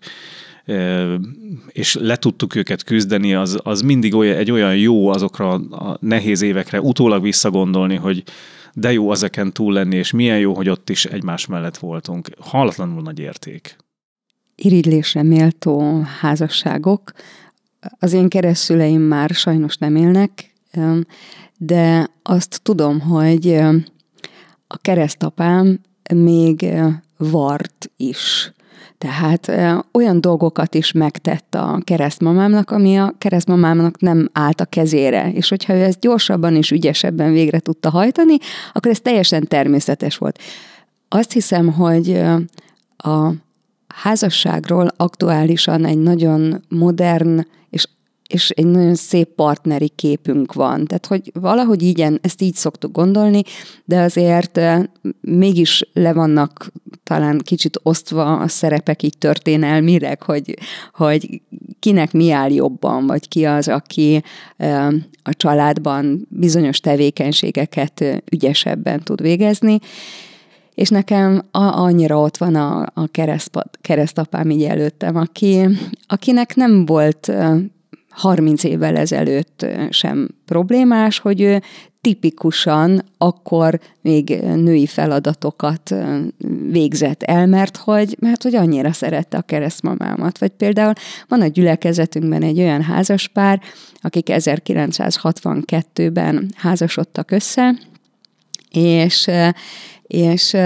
[1.68, 6.42] és le tudtuk őket küzdeni, az, az mindig olyan, egy olyan jó azokra a nehéz
[6.42, 8.22] évekre utólag visszagondolni, hogy
[8.74, 12.28] de jó azeken túl lenni, és milyen jó, hogy ott is egymás mellett voltunk.
[12.38, 13.76] Hallatlanul nagy érték.
[14.54, 17.12] Irigylésre méltó házasságok.
[17.98, 20.54] Az én keresztüleim már sajnos nem élnek,
[21.56, 23.54] de azt tudom, hogy
[24.66, 25.80] a keresztapám
[26.14, 26.66] még
[27.16, 28.52] vart is.
[28.98, 29.50] Tehát
[29.92, 35.32] olyan dolgokat is megtett a keresztmamámnak, ami a keresztmamámnak nem állt a kezére.
[35.32, 38.36] És hogyha ő ezt gyorsabban és ügyesebben végre tudta hajtani,
[38.72, 40.38] akkor ez teljesen természetes volt.
[41.08, 42.22] Azt hiszem, hogy
[42.96, 43.30] a
[43.94, 47.88] házasságról aktuálisan egy nagyon modern és
[48.28, 50.84] és egy nagyon szép partneri képünk van.
[50.84, 53.42] Tehát, hogy valahogy így, ezt így szoktuk gondolni,
[53.84, 54.60] de azért
[55.20, 60.58] mégis le vannak talán kicsit osztva a szerepek így történelmileg, hogy,
[60.92, 61.40] hogy
[61.78, 64.22] kinek mi áll jobban, vagy ki az, aki
[65.22, 69.78] a családban bizonyos tevékenységeket ügyesebben tud végezni.
[70.74, 73.08] És nekem a, annyira ott van a, a
[73.80, 75.68] keresztapám így előttem, aki,
[76.06, 77.32] akinek nem volt
[78.10, 81.60] 30 évvel ezelőtt sem problémás, hogy
[82.00, 85.94] tipikusan akkor még női feladatokat
[86.70, 90.38] végzett el, mert hogy, mert hogy annyira szerette a keresztmamámat.
[90.38, 90.92] Vagy például
[91.28, 93.60] van a gyülekezetünkben egy olyan házaspár,
[94.00, 97.78] akik 1962-ben házasodtak össze,
[98.70, 99.30] és,
[100.02, 100.56] és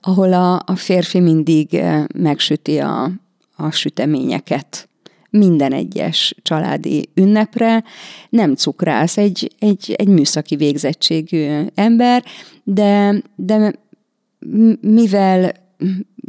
[0.00, 1.82] ahol a, a férfi mindig
[2.14, 3.10] megsüti a,
[3.56, 4.88] a süteményeket
[5.36, 7.84] minden egyes családi ünnepre,
[8.30, 12.24] nem cukrász, egy, egy, egy műszaki végzettségű ember,
[12.64, 13.72] de, de
[14.80, 15.52] mivel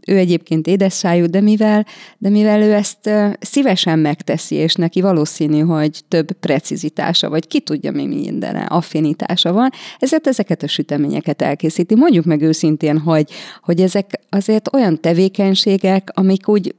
[0.07, 1.85] ő egyébként édesszájú, de mivel,
[2.17, 7.91] de mivel ő ezt szívesen megteszi, és neki valószínű, hogy több precizitása, vagy ki tudja
[7.91, 11.95] mi mindene, affinitása van, ezért ezeket a süteményeket elkészíti.
[11.95, 13.29] Mondjuk meg őszintén, hogy,
[13.61, 16.75] hogy ezek azért olyan tevékenységek, amik úgy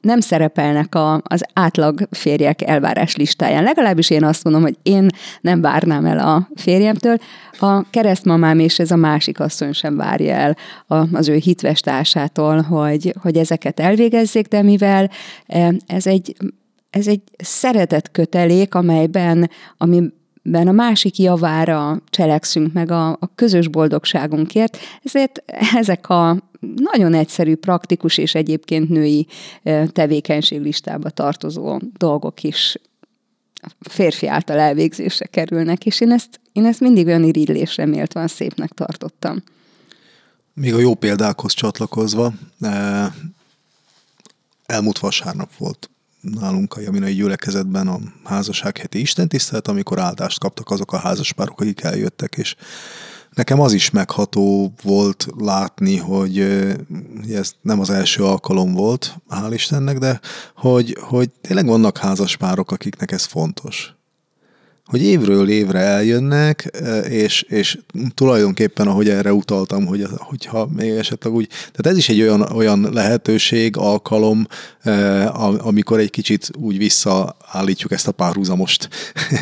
[0.00, 3.62] nem szerepelnek a, az átlag férjek elvárás listáján.
[3.62, 5.06] Legalábbis én azt mondom, hogy én
[5.40, 7.16] nem várnám el a férjemtől.
[7.58, 10.56] A keresztmamám és ez a másik asszony sem várja el
[11.12, 15.10] az ő hitves társától, hogy, hogy ezeket elvégezzék, de mivel
[15.46, 16.36] e, ez egy
[16.90, 20.02] ez egy szeretett kötelék, amelyben, ami
[20.48, 25.42] ben a másik javára cselekszünk meg a, a közös boldogságunkért, ezért
[25.74, 26.42] ezek a
[26.74, 29.26] nagyon egyszerű, praktikus és egyébként női
[29.86, 32.76] tevékenységlistába tartozó dolgok is
[33.80, 39.42] férfi által elvégzésre kerülnek, és én ezt, én ezt mindig olyan irigylésre méltóan szépnek tartottam.
[40.54, 42.32] Még a jó példákhoz csatlakozva,
[44.66, 45.90] elmúlt vasárnap volt
[46.40, 51.82] nálunk a Jaminai gyülekezetben a házasság heti istentisztelet, amikor áldást kaptak azok a házaspárok, akik
[51.82, 52.56] eljöttek, és
[53.34, 56.38] Nekem az is megható volt látni, hogy
[57.28, 60.20] ez nem az első alkalom volt, hál' Istennek, de
[60.56, 63.95] hogy, hogy tényleg vannak házaspárok, akiknek ez fontos
[64.86, 66.70] hogy évről évre eljönnek,
[67.08, 67.78] és, és
[68.14, 72.88] tulajdonképpen, ahogy erre utaltam, hogy, hogyha még esetleg úgy, tehát ez is egy olyan, olyan
[72.92, 74.46] lehetőség, alkalom,
[75.58, 76.78] amikor egy kicsit úgy
[77.56, 78.88] visszaállítjuk ezt a párhuzamost.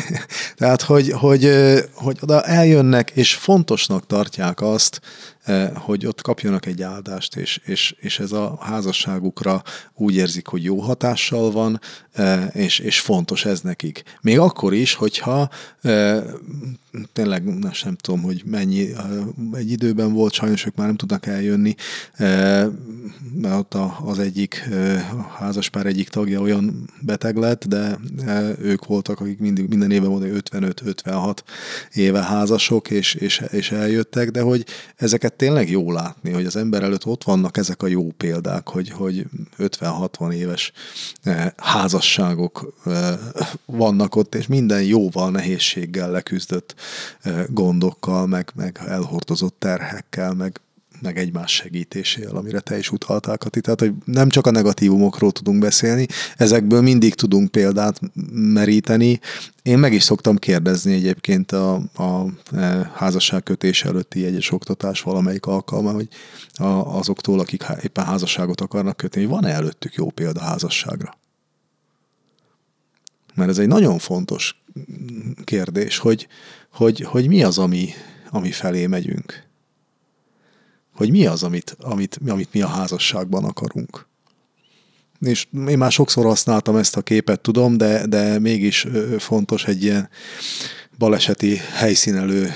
[0.57, 1.51] tehát, hogy, hogy,
[1.93, 5.01] hogy oda eljönnek, és fontosnak tartják azt,
[5.73, 10.79] hogy ott kapjanak egy áldást, és, és, és ez a házasságukra úgy érzik, hogy jó
[10.79, 11.79] hatással van,
[12.51, 14.03] és, és fontos ez nekik.
[14.21, 15.49] Még akkor is, hogyha
[17.13, 17.43] tényleg
[17.83, 18.89] nem tudom, hogy mennyi
[19.53, 21.75] egy időben volt, sajnos ők már nem tudnak eljönni,
[23.33, 23.73] mert ott
[24.05, 24.69] az egyik
[25.37, 27.97] házaspár egyik tagja olyan beteg lett, de
[28.61, 31.37] ők voltak, akik mindig, minden évben volt 55-56
[31.93, 34.65] éve házasok, és, és, és eljöttek, de hogy
[34.95, 38.89] ezeket tényleg jó látni, hogy az ember előtt ott vannak ezek a jó példák, hogy,
[38.89, 39.25] hogy
[39.57, 40.71] 50-60 éves
[41.57, 42.73] házasságok
[43.65, 46.75] vannak ott, és minden jóval, nehézséggel leküzdött
[47.47, 50.59] gondokkal, meg, meg elhordozott terhekkel, meg,
[51.05, 53.61] meg egymás segítésével, amire te is utaltál, Kati.
[53.61, 56.05] Tehát, hogy nem csak a negatívumokról tudunk beszélni,
[56.37, 57.99] ezekből mindig tudunk példát
[58.33, 59.19] meríteni.
[59.63, 65.91] Én meg is szoktam kérdezni egyébként a, a e, házasságkötés előtti egyes oktatás valamelyik alkalma,
[65.91, 66.07] hogy
[66.53, 66.65] a,
[66.97, 71.17] azoktól, akik éppen házasságot akarnak kötni, van-e előttük jó példa házasságra?
[73.35, 74.63] Mert ez egy nagyon fontos
[75.43, 76.27] kérdés, hogy,
[76.71, 77.89] hogy, hogy mi az, ami,
[78.29, 79.44] ami felé megyünk.
[80.95, 84.07] Hogy mi az, amit, amit, amit mi a házasságban akarunk.
[85.19, 90.09] És én már sokszor használtam ezt a képet, tudom, de, de mégis fontos egy ilyen
[90.97, 92.53] baleseti helyszínelő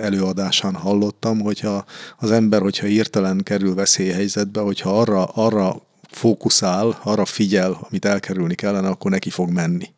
[0.00, 1.84] előadásán hallottam, hogyha
[2.18, 8.88] az ember, hogyha írtelen kerül veszélyhelyzetbe, hogyha arra, arra fókuszál, arra figyel, amit elkerülni kellene,
[8.88, 9.94] akkor neki fog menni.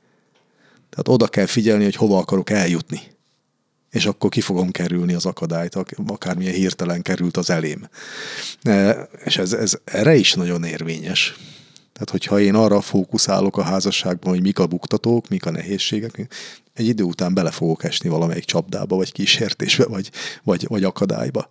[0.91, 3.01] Tehát oda kell figyelni, hogy hova akarok eljutni.
[3.90, 7.88] És akkor ki fogom kerülni az akadályt, akármilyen hirtelen került az elém.
[9.24, 11.37] És ez, ez erre is nagyon érvényes.
[11.92, 16.29] Tehát, hogyha én arra fókuszálok a házasságban, hogy mik a buktatók, mik a nehézségek,
[16.74, 20.11] egy idő után bele fogok esni valamelyik csapdába, vagy kísértésbe, vagy,
[20.42, 21.51] vagy, vagy akadályba.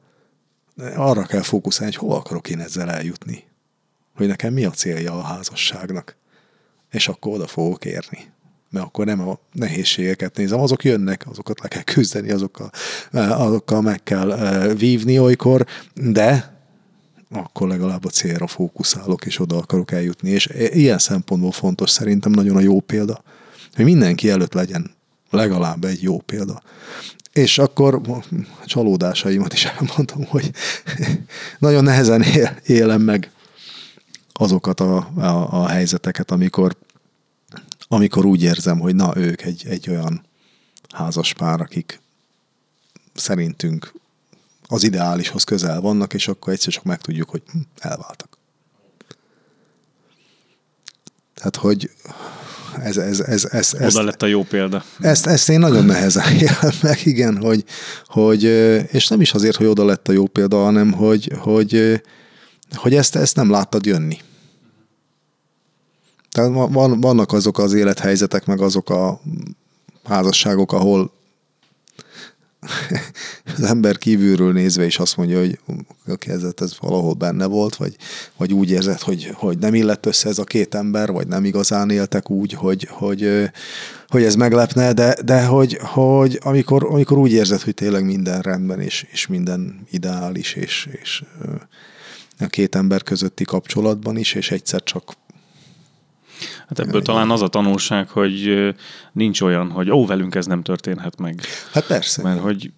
[0.95, 3.43] Arra kell fókuszálni, hogy hova akarok én ezzel eljutni.
[4.15, 6.15] Hogy nekem mi a célja a házasságnak.
[6.91, 8.31] És akkor oda fogok érni.
[8.69, 12.71] Mert akkor nem a nehézségeket nézem, azok jönnek, azokat le kell küzdeni, azokkal,
[13.11, 14.27] azokkal meg kell
[14.77, 16.55] vívni olykor, de
[17.31, 20.29] akkor legalább a célra fókuszálok, és oda akarok eljutni.
[20.29, 23.23] És ilyen szempontból fontos szerintem nagyon a jó példa,
[23.75, 24.95] hogy mindenki előtt legyen
[25.29, 26.61] legalább egy jó példa.
[27.33, 28.01] És akkor
[28.65, 30.51] csalódásaimat is elmondom, hogy
[31.59, 32.23] nagyon nehezen
[32.65, 33.31] élem meg
[34.33, 36.75] azokat a, a, a helyzeteket, amikor,
[37.87, 40.25] amikor úgy érzem, hogy na, ők egy, egy olyan
[40.89, 42.01] házas pár, akik
[43.13, 43.93] szerintünk
[44.67, 48.37] az ideálishoz közel vannak, és akkor egyszer csak megtudjuk, hogy hm, elváltak.
[51.33, 51.91] Tehát, hogy
[52.81, 54.83] ez, ez, ez, ez, Oda ezt, lett a jó példa.
[54.99, 57.63] Ezt, ezt én nagyon nehezen élem meg, igen, hogy,
[58.05, 58.43] hogy,
[58.93, 62.01] és nem is azért, hogy oda lett a jó példa, hanem hogy, hogy,
[62.75, 64.17] hogy ezt, ezt nem láttad jönni.
[66.37, 69.21] Tehát van, vannak azok az élethelyzetek, meg azok a
[70.03, 71.11] házasságok, ahol
[73.57, 75.59] az ember kívülről nézve is azt mondja, hogy
[76.07, 77.95] oké, ez, ez valahol benne volt, vagy,
[78.37, 81.89] vagy úgy érzed, hogy, hogy nem illett össze ez a két ember, vagy nem igazán
[81.89, 83.49] éltek úgy, hogy, hogy,
[84.07, 88.79] hogy ez meglepne, de, de hogy, hogy amikor, amikor úgy érzed, hogy tényleg minden rendben,
[88.79, 91.23] és, és minden ideális, és, és
[92.39, 95.15] a két ember közötti kapcsolatban is, és egyszer csak
[96.67, 98.73] Hát ebből talán az a tanulság, hogy
[99.11, 101.41] nincs olyan, hogy ó, velünk ez nem történhet meg.
[101.71, 102.23] Hát persze.
[102.23, 102.71] Mert hogy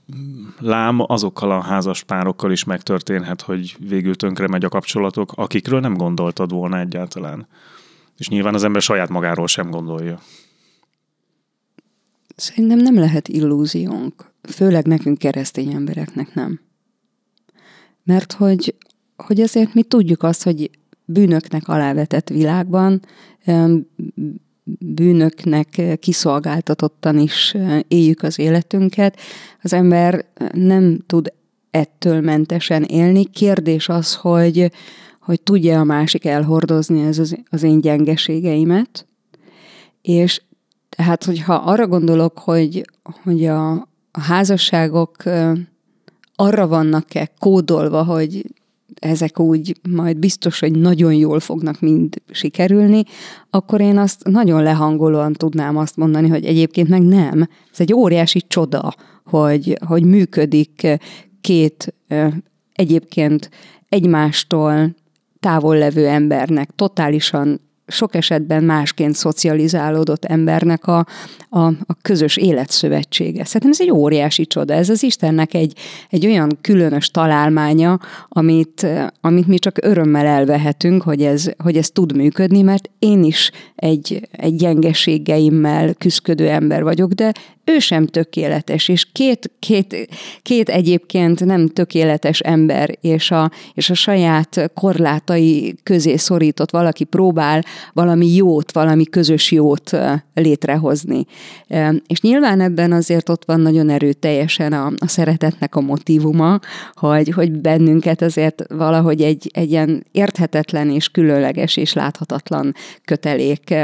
[0.59, 5.97] lám azokkal a házas párokkal is megtörténhet, hogy végül tönkre megy a kapcsolatok, akikről nem
[5.97, 7.47] gondoltad volna egyáltalán.
[8.17, 10.19] És nyilván az ember saját magáról sem gondolja.
[12.35, 14.31] Szerintem nem lehet illúziónk.
[14.41, 16.59] Főleg nekünk keresztény embereknek nem.
[18.03, 18.75] Mert hogy,
[19.15, 20.69] hogy azért mi tudjuk azt, hogy
[21.11, 23.01] bűnöknek alávetett világban
[24.79, 27.55] bűnöknek kiszolgáltatottan is
[27.87, 29.17] éljük az életünket.
[29.61, 31.33] Az ember nem tud
[31.71, 33.25] ettől mentesen élni.
[33.25, 34.71] Kérdés az, hogy,
[35.21, 39.07] hogy tudja a másik elhordozni ez az, az én gyengeségeimet,
[40.01, 40.41] és
[40.89, 42.85] tehát, hogyha arra gondolok, hogy,
[43.23, 43.71] hogy a,
[44.11, 45.23] a házasságok
[46.35, 48.45] arra vannak-e kódolva, hogy
[48.99, 53.03] ezek úgy majd biztos, hogy nagyon jól fognak mind sikerülni,
[53.49, 57.47] akkor én azt nagyon lehangolóan tudnám azt mondani, hogy egyébként meg nem.
[57.71, 60.87] Ez egy óriási csoda, hogy, hogy működik
[61.41, 61.93] két
[62.73, 63.49] egyébként
[63.89, 64.95] egymástól
[65.39, 71.05] távol levő embernek totálisan sok esetben másként szocializálódott embernek a,
[71.49, 73.45] a, a közös életszövetsége.
[73.45, 74.73] Szerintem ez egy óriási csoda.
[74.73, 75.73] Ez az Istennek egy,
[76.09, 77.99] egy olyan különös találmánya,
[78.29, 78.87] amit,
[79.21, 84.27] amit mi csak örömmel elvehetünk, hogy ez, hogy ez tud működni, mert én is egy,
[84.31, 87.33] egy gyengeségeimmel küzdködő ember vagyok, de
[87.69, 90.09] ő sem tökéletes, és két, két,
[90.41, 97.63] két egyébként nem tökéletes ember, és a, és a saját korlátai közé szorított valaki próbál
[97.93, 99.97] valami jót, valami közös jót
[100.33, 101.25] létrehozni.
[102.07, 106.59] És nyilván ebben azért ott van nagyon erőteljesen a, a szeretetnek a motivuma,
[106.93, 112.73] hogy, hogy bennünket azért valahogy egy, egy ilyen érthetetlen és különleges és láthatatlan
[113.05, 113.75] kötelék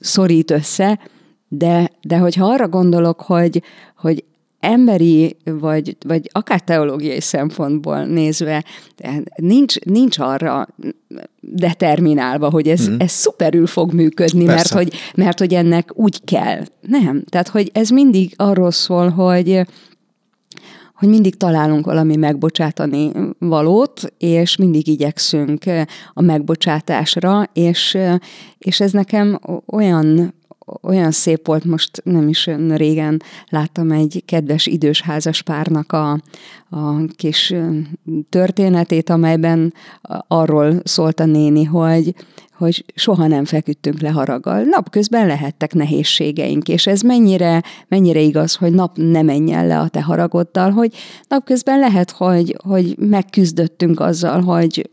[0.00, 0.98] szorít össze,
[1.48, 3.62] de, de hogyha arra gondolok, hogy,
[3.96, 4.24] hogy
[4.60, 8.64] emberi, vagy, vagy akár teológiai szempontból nézve,
[9.36, 10.68] nincs, nincs arra
[11.40, 12.94] determinálva, hogy ez, mm.
[12.98, 16.62] ez szuperül fog működni, mert hogy, mert hogy ennek úgy kell.
[16.80, 17.24] Nem.
[17.24, 19.66] Tehát, hogy ez mindig arról szól, hogy
[20.94, 25.64] hogy mindig találunk valami megbocsátani valót, és mindig igyekszünk
[26.12, 27.98] a megbocsátásra, és,
[28.58, 30.34] és ez nekem olyan
[30.82, 36.10] olyan szép volt, most nem is régen láttam egy kedves idős házas párnak a,
[36.70, 37.54] a kis
[38.28, 39.74] történetét, amelyben
[40.28, 42.14] arról szólt a néni, hogy,
[42.56, 44.62] hogy soha nem feküdtünk le haraggal.
[44.62, 50.02] Napközben lehettek nehézségeink, és ez mennyire, mennyire igaz, hogy nap ne menjen le a te
[50.02, 50.94] haragoddal, hogy
[51.28, 54.90] napközben lehet, hogy, hogy megküzdöttünk azzal, hogy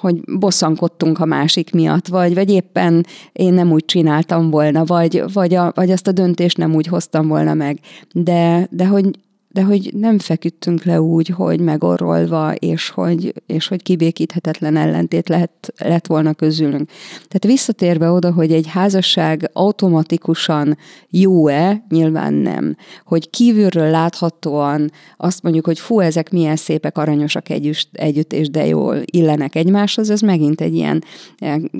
[0.00, 5.54] hogy bosszankodtunk a másik miatt, vagy, vagy éppen én nem úgy csináltam volna, vagy, vagy,
[5.54, 7.80] a, vagy azt a döntést nem úgy hoztam volna meg.
[8.12, 9.10] De, de hogy
[9.58, 15.72] de hogy nem feküdtünk le úgy, hogy megorrolva, és hogy, és hogy kibékíthetetlen ellentét lett,
[15.78, 16.88] lett volna közülünk.
[17.14, 20.76] Tehát visszatérve oda, hogy egy házasság automatikusan
[21.10, 22.76] jó-e, nyilván nem.
[23.04, 28.66] Hogy kívülről láthatóan azt mondjuk, hogy fú, ezek milyen szépek, aranyosak együtt, együtt és de
[28.66, 31.04] jól illenek egymáshoz, ez megint egy ilyen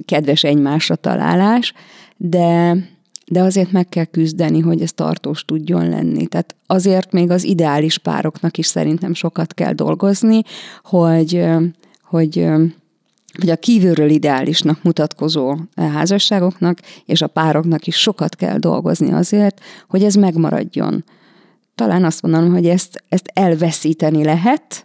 [0.05, 1.73] kedves egymásra találás,
[2.17, 2.77] de
[3.31, 6.27] de azért meg kell küzdeni, hogy ez tartós tudjon lenni.
[6.27, 10.43] Tehát azért még az ideális pároknak is szerintem sokat kell dolgozni,
[10.83, 11.45] hogy,
[12.03, 12.47] hogy
[13.39, 20.05] hogy a kívülről ideálisnak mutatkozó házasságoknak és a pároknak is sokat kell dolgozni azért, hogy
[20.05, 21.05] ez megmaradjon.
[21.79, 24.85] Talán azt mondanom, hogy ezt, ezt elveszíteni lehet,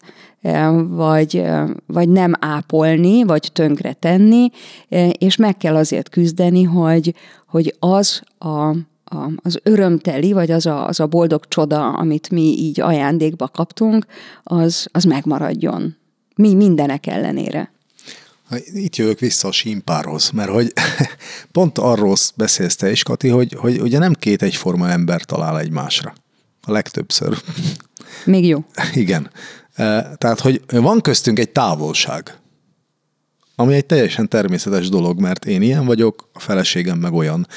[0.88, 1.44] vagy,
[1.88, 4.50] vagy nem ápolni, vagy tönkre tenni,
[5.12, 7.16] és meg kell azért küzdeni, hogy,
[7.48, 12.42] hogy az a, a, az örömteli, vagy az a, az a boldog csoda, amit mi
[12.42, 14.06] így ajándékba kaptunk,
[14.44, 15.96] az, az megmaradjon.
[16.36, 17.72] Mi mindenek ellenére.
[18.74, 20.74] Itt jövök vissza a símpárhoz, mert hogy
[21.52, 26.14] pont arról beszélsz te is, Kati, hogy, hogy ugye nem két egyforma ember talál egymásra.
[26.66, 27.42] A legtöbbször.
[28.26, 28.66] Még jó.
[28.94, 29.30] Igen.
[30.18, 32.38] Tehát, hogy van köztünk egy távolság,
[33.56, 37.48] ami egy teljesen természetes dolog, mert én ilyen vagyok, a feleségem meg olyan.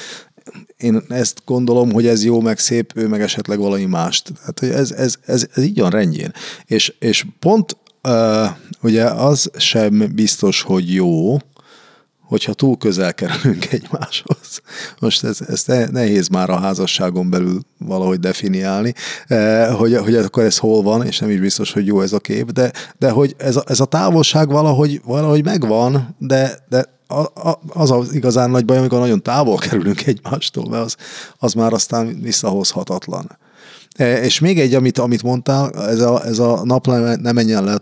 [0.77, 4.33] Én ezt gondolom, hogy ez jó, meg szép, ő meg esetleg valami mást.
[4.33, 6.33] Tehát, hogy ez, ez, ez, ez így van rendjén.
[6.65, 8.47] És, és pont uh,
[8.81, 11.37] ugye az sem biztos, hogy jó,
[12.27, 14.61] hogyha túl közel kerülünk egymáshoz.
[14.99, 18.93] Most ez, ez nehéz már a házasságon belül valahogy definiálni,
[19.27, 22.19] eh, hogy, hogy akkor ez hol van, és nem is biztos, hogy jó ez a
[22.19, 26.95] kép, de, de hogy ez a, ez a távolság valahogy, valahogy megvan, de, de
[27.67, 30.95] az az igazán nagy baj, amikor nagyon távol kerülünk egymástól, mert az,
[31.37, 33.37] az már aztán visszahozhatatlan.
[33.91, 36.85] Eh, és még egy, amit, amit mondtál, ez a, ez a nap
[37.21, 37.77] nem menjen le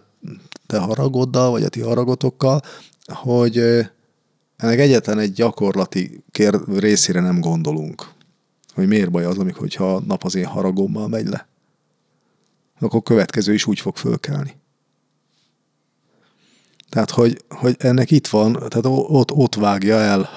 [0.67, 2.61] te haragoddal, vagy a ti haragotokkal,
[3.13, 3.87] hogy eh,
[4.57, 8.07] ennek egyetlen egy gyakorlati kér, részére nem gondolunk.
[8.73, 11.47] Hogy miért baj az, amikor ha nap az én haragommal megy le.
[12.79, 14.55] Akkor a következő is úgy fog fölkelni.
[16.89, 20.29] Tehát, hogy, hogy ennek itt van, tehát ott, ott vágja el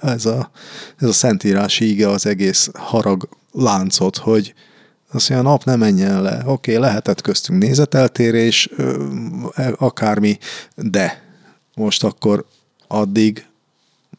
[0.00, 0.50] ez a,
[0.96, 4.54] ez a szentírási ige az egész harag láncot, hogy
[5.12, 6.42] azt mondja, a nap nem menjen le.
[6.44, 8.68] Oké, okay, lehetett köztünk nézeteltérés,
[9.54, 10.38] e, akármi,
[10.76, 11.22] de
[11.74, 12.46] most akkor
[12.92, 13.46] addig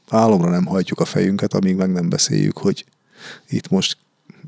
[0.09, 2.85] álomra nem hajtjuk a fejünket, amíg meg nem beszéljük, hogy
[3.49, 3.97] itt most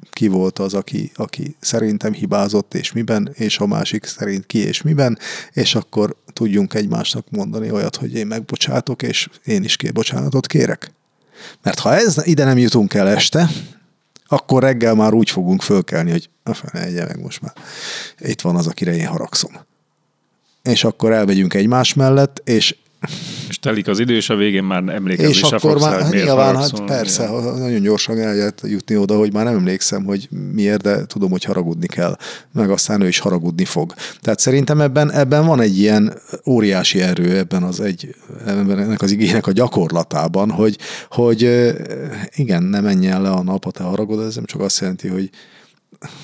[0.09, 4.81] ki volt az, aki, aki szerintem hibázott, és miben, és a másik szerint ki és
[4.81, 5.17] miben,
[5.51, 10.91] és akkor tudjunk egymásnak mondani olyat, hogy én megbocsátok, és én is ké bocsánatot kérek.
[11.63, 13.49] Mert ha ez ide nem jutunk el este,
[14.27, 17.53] akkor reggel már úgy fogunk fölkelni, hogy a fene meg most már.
[18.19, 19.51] Itt van az, akire én haragszom.
[20.63, 22.75] És akkor elmegyünk egymás mellett, és
[23.49, 26.83] és telik az idő, és a végén már emlékezni és akkor már, hát nyilván, hát
[26.85, 27.57] persze, ilyen.
[27.57, 31.43] nagyon gyorsan el lehet jutni oda, hogy már nem emlékszem, hogy miért, de tudom, hogy
[31.43, 32.17] haragudni kell,
[32.53, 33.93] meg aztán ő is haragudni fog.
[34.21, 36.13] Tehát szerintem ebben, ebben van egy ilyen
[36.45, 40.77] óriási erő ebben az egy, ebben ennek az igének a gyakorlatában, hogy,
[41.09, 41.71] hogy
[42.35, 45.29] igen, ne menjen le a nap, a te haragod, ez nem csak azt jelenti, hogy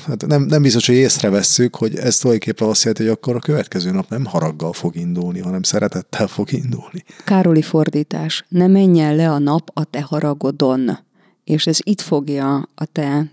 [0.06, 3.92] hát nem, nem biztos, hogy észrevesszük, hogy ez tulajdonképpen azt jelenti, hogy akkor a következő
[3.92, 7.04] nap nem haraggal fog indulni, hanem szeretettel fog indulni.
[7.26, 8.46] Károli fordítás.
[8.48, 10.98] Ne menjen le a nap a te haragodon.
[11.44, 13.32] És ez itt fogja a te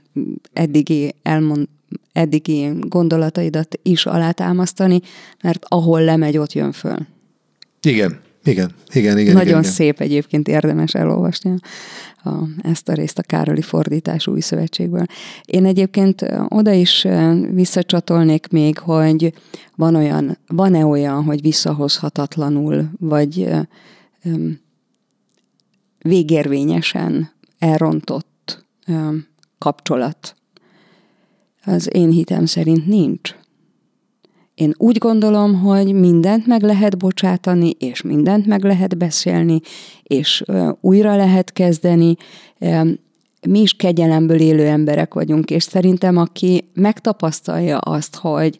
[0.52, 1.68] eddigi elmond,
[2.12, 5.00] eddigi gondolataidat is alátámasztani,
[5.42, 6.98] mert ahol lemegy, ott jön föl.
[7.82, 9.34] Igen, igen, igen, igen.
[9.34, 10.06] Nagyon igen, szép igen.
[10.06, 11.54] egyébként érdemes elolvasni
[12.24, 12.30] a,
[12.62, 15.04] ezt a részt a Károli fordítás új szövetségből.
[15.44, 17.06] Én egyébként oda is
[17.52, 19.32] visszacsatolnék még, hogy
[19.76, 23.48] van olyan, van-e olyan, hogy visszahozhatatlanul, vagy
[24.24, 24.60] um,
[25.98, 29.26] végérvényesen elrontott um,
[29.58, 30.36] kapcsolat.
[31.64, 33.34] Az én hitem szerint nincs.
[34.58, 39.60] Én úgy gondolom, hogy mindent meg lehet bocsátani, és mindent meg lehet beszélni,
[40.02, 40.42] és
[40.80, 42.16] újra lehet kezdeni.
[43.48, 48.58] mi is kegyelemből élő emberek vagyunk, és szerintem aki megtapasztalja azt, hogy,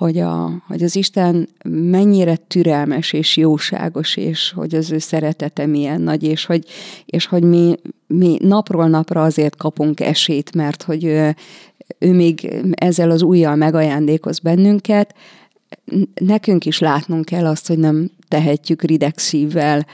[0.00, 6.00] hogy, a, hogy az Isten mennyire türelmes és jóságos, és hogy az ő szeretete milyen
[6.00, 6.64] nagy, és hogy,
[7.06, 7.74] és hogy mi,
[8.06, 11.36] mi napról napra azért kapunk esélyt, mert hogy ő,
[11.98, 15.14] ő még ezzel az újjal megajándékoz bennünket,
[16.14, 19.86] nekünk is látnunk kell azt, hogy nem tehetjük rideg szívvel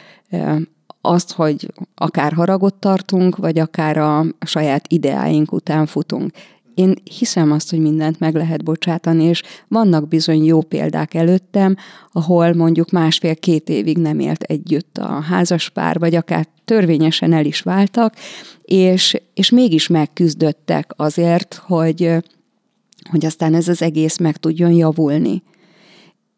[1.00, 6.32] azt, hogy akár haragot tartunk, vagy akár a saját ideáink után futunk.
[6.76, 11.76] Én hiszem azt, hogy mindent meg lehet bocsátani, és vannak bizony jó példák előttem,
[12.12, 18.14] ahol mondjuk másfél-két évig nem élt együtt a házaspár, vagy akár törvényesen el is váltak,
[18.62, 22.10] és, és mégis megküzdöttek azért, hogy,
[23.10, 25.42] hogy aztán ez az egész meg tudjon javulni.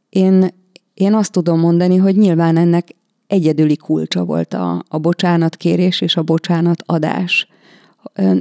[0.08, 0.48] Én,
[0.94, 2.94] én azt tudom mondani, hogy nyilván ennek
[3.26, 7.48] egyedüli kulcsa volt a, a bocsánatkérés és a bocsánat adás.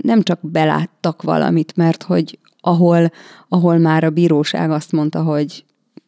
[0.02, 3.12] Nem csak beláttak valamit, mert hogy ahol,
[3.48, 5.66] ahol már a bíróság azt mondta, hogy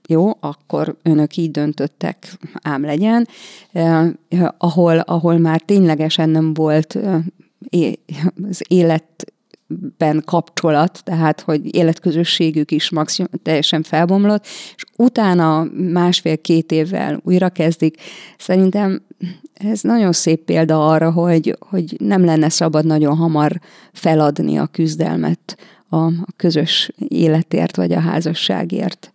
[0.07, 3.28] jó, akkor önök így döntöttek, ám legyen,
[3.72, 4.09] eh,
[4.57, 7.24] ahol, ahol már ténylegesen nem volt eh,
[8.49, 9.34] az élet
[9.97, 14.43] ben kapcsolat, tehát hogy életközösségük is maximum, teljesen felbomlott,
[14.76, 18.01] és utána másfél-két évvel újra kezdik.
[18.38, 19.01] Szerintem
[19.60, 23.60] ez nagyon szép példa arra, hogy, hogy nem lenne szabad nagyon hamar
[23.93, 25.57] feladni a küzdelmet
[25.89, 29.14] a, a közös életért vagy a házasságért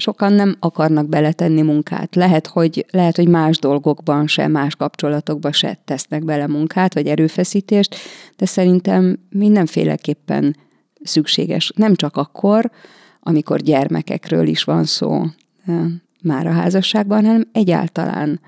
[0.00, 2.14] sokan nem akarnak beletenni munkát.
[2.14, 7.96] Lehet, hogy, lehet, hogy más dolgokban se, más kapcsolatokban se tesznek bele munkát, vagy erőfeszítést,
[8.36, 10.56] de szerintem mindenféleképpen
[11.02, 11.72] szükséges.
[11.76, 12.70] Nem csak akkor,
[13.20, 15.24] amikor gyermekekről is van szó
[16.22, 18.40] már a házasságban, hanem egyáltalán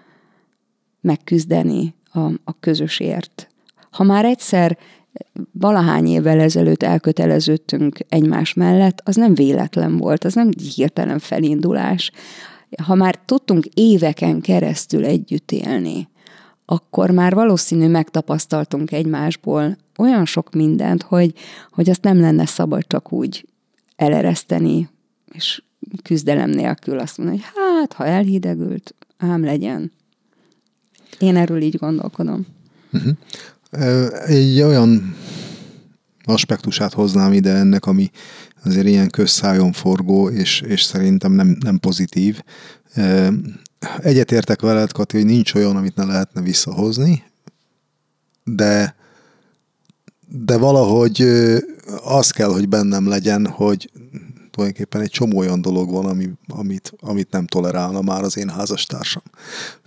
[1.02, 3.48] megküzdeni a, a közösért.
[3.90, 4.78] Ha már egyszer
[5.52, 12.10] valahány évvel ezelőtt elköteleződtünk egymás mellett, az nem véletlen volt, az nem hirtelen felindulás.
[12.82, 16.08] Ha már tudtunk éveken keresztül együtt élni,
[16.64, 21.34] akkor már valószínű megtapasztaltunk egymásból olyan sok mindent, hogy,
[21.70, 23.46] hogy azt nem lenne szabad csak úgy
[23.96, 24.88] elereszteni,
[25.32, 25.62] és
[26.02, 29.92] küzdelem nélkül azt mondani, hogy hát, ha elhidegült, ám legyen.
[31.18, 32.46] Én erről így gondolkodom.
[32.92, 33.16] Uh-huh.
[34.26, 35.16] Egy olyan
[36.24, 38.10] aspektusát hoznám ide ennek, ami
[38.64, 42.42] azért ilyen közszájon forgó, és, és szerintem nem, nem pozitív.
[43.98, 47.22] Egyetértek veled, Kati, hogy nincs olyan, amit ne lehetne visszahozni,
[48.44, 48.94] de
[50.34, 51.22] de valahogy
[52.04, 53.90] az kell, hogy bennem legyen, hogy
[54.52, 59.22] tulajdonképpen egy csomó olyan dolog van, ami, amit, amit nem tolerálna már az én házastársam.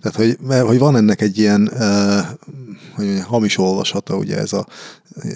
[0.00, 2.38] Tehát, hogy, mert, hogy van ennek egy ilyen uh,
[2.94, 4.66] hogy mondjam, hamis olvasata, ugye ez a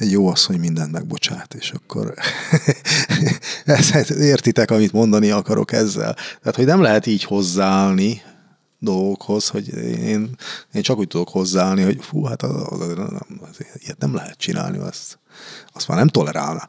[0.00, 2.14] jó az, hogy mindent megbocsát, és akkor
[3.64, 6.14] ezt értitek, amit mondani akarok ezzel.
[6.14, 8.22] Tehát, hogy nem lehet így hozzáállni
[8.78, 10.30] dolgokhoz, hogy én,
[10.72, 12.96] én csak úgy tudok hozzáállni, hogy fú, hát az, az, az,
[13.40, 15.18] az, ilyet nem lehet csinálni, azt,
[15.72, 16.66] azt már nem tolerálna.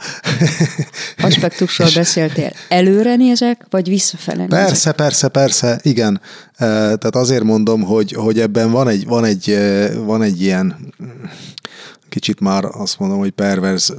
[1.17, 2.51] Aspektusról beszéltél.
[2.67, 4.65] Előre nézek, vagy visszafele nézek?
[4.65, 6.21] Persze, persze, persze, igen.
[6.57, 9.57] Tehát azért mondom, hogy, hogy ebben van egy, van egy,
[10.05, 10.93] van egy ilyen
[12.11, 13.93] kicsit már azt mondom, hogy perverz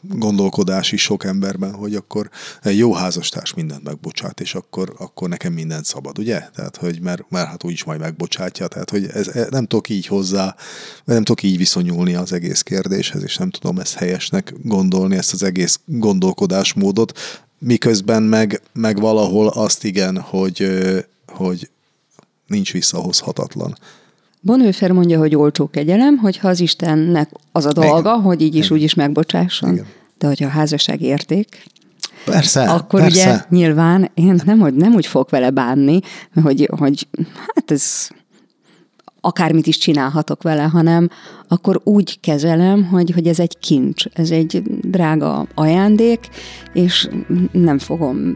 [0.00, 2.30] gondolkodás is sok emberben, hogy akkor
[2.62, 6.40] egy jó házastárs mindent megbocsát, és akkor, akkor nekem mindent szabad, ugye?
[6.54, 10.56] Tehát, hogy mert, mert hát úgyis majd megbocsátja, tehát, hogy ez, nem tudok így hozzá,
[11.04, 15.42] nem tudok így viszonyulni az egész kérdéshez, és nem tudom ezt helyesnek gondolni, ezt az
[15.42, 17.18] egész gondolkodásmódot,
[17.58, 20.68] miközben meg, meg valahol azt igen, hogy,
[21.26, 21.70] hogy
[22.46, 23.78] nincs visszahozhatatlan.
[24.44, 28.22] Bonhoeffer mondja, hogy olcsó kegyelem, hogyha az Istennek az a dolga, Igen.
[28.22, 29.72] hogy így is úgy is megbocsásson.
[29.72, 29.86] Igen.
[30.18, 31.70] De hogyha a házasság érték,
[32.24, 33.30] Persze, akkor persze.
[33.30, 36.00] ugye nyilván én nem, hogy nem úgy fogok vele bánni,
[36.42, 37.08] hogy, hogy
[37.54, 38.08] hát ez
[39.20, 41.08] akármit is csinálhatok vele, hanem
[41.48, 46.28] akkor úgy kezelem, hogy, hogy ez egy kincs, ez egy drága ajándék,
[46.72, 47.08] és
[47.52, 48.34] nem fogom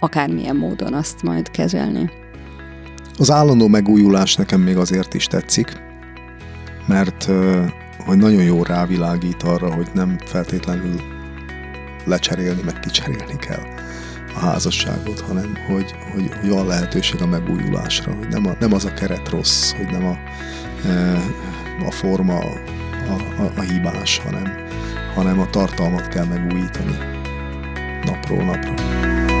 [0.00, 2.10] akármilyen módon azt majd kezelni.
[3.22, 5.82] Az állandó megújulás nekem még azért is tetszik,
[6.86, 7.28] mert
[7.98, 11.00] hogy nagyon jó rávilágít arra, hogy nem feltétlenül
[12.04, 13.62] lecserélni, meg kicserélni kell
[14.34, 18.84] a házasságot, hanem hogy, hogy, hogy van lehetőség a megújulásra, hogy nem, a, nem az
[18.84, 20.16] a keret rossz, hogy nem a,
[21.86, 22.52] a forma a,
[23.42, 24.52] a, a hibás, hanem,
[25.14, 26.96] hanem a tartalmat kell megújítani
[28.04, 29.31] napról napra.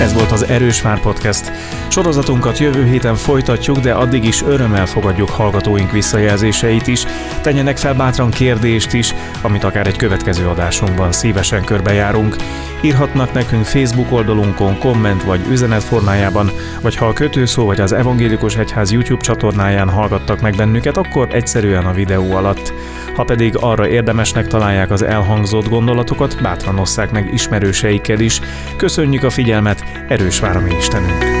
[0.00, 1.52] Ez volt az Erős Vár Podcast.
[1.88, 7.04] Sorozatunkat jövő héten folytatjuk, de addig is örömmel fogadjuk hallgatóink visszajelzéseit is.
[7.42, 12.36] Tenjenek fel bátran kérdést is, amit akár egy következő adásunkban szívesen körbejárunk.
[12.80, 16.50] Írhatnak nekünk Facebook oldalunkon komment vagy üzenet formájában,
[16.82, 21.84] vagy ha a kötőszó vagy az Evangélikus Egyház YouTube csatornáján hallgattak meg bennünket, akkor egyszerűen
[21.84, 22.72] a videó alatt.
[23.16, 28.40] Ha pedig arra érdemesnek találják az elhangzott gondolatokat, bátran osszák meg ismerőseikkel is.
[28.76, 31.35] Köszönjük a figyelmet, erős vár a Istenünk!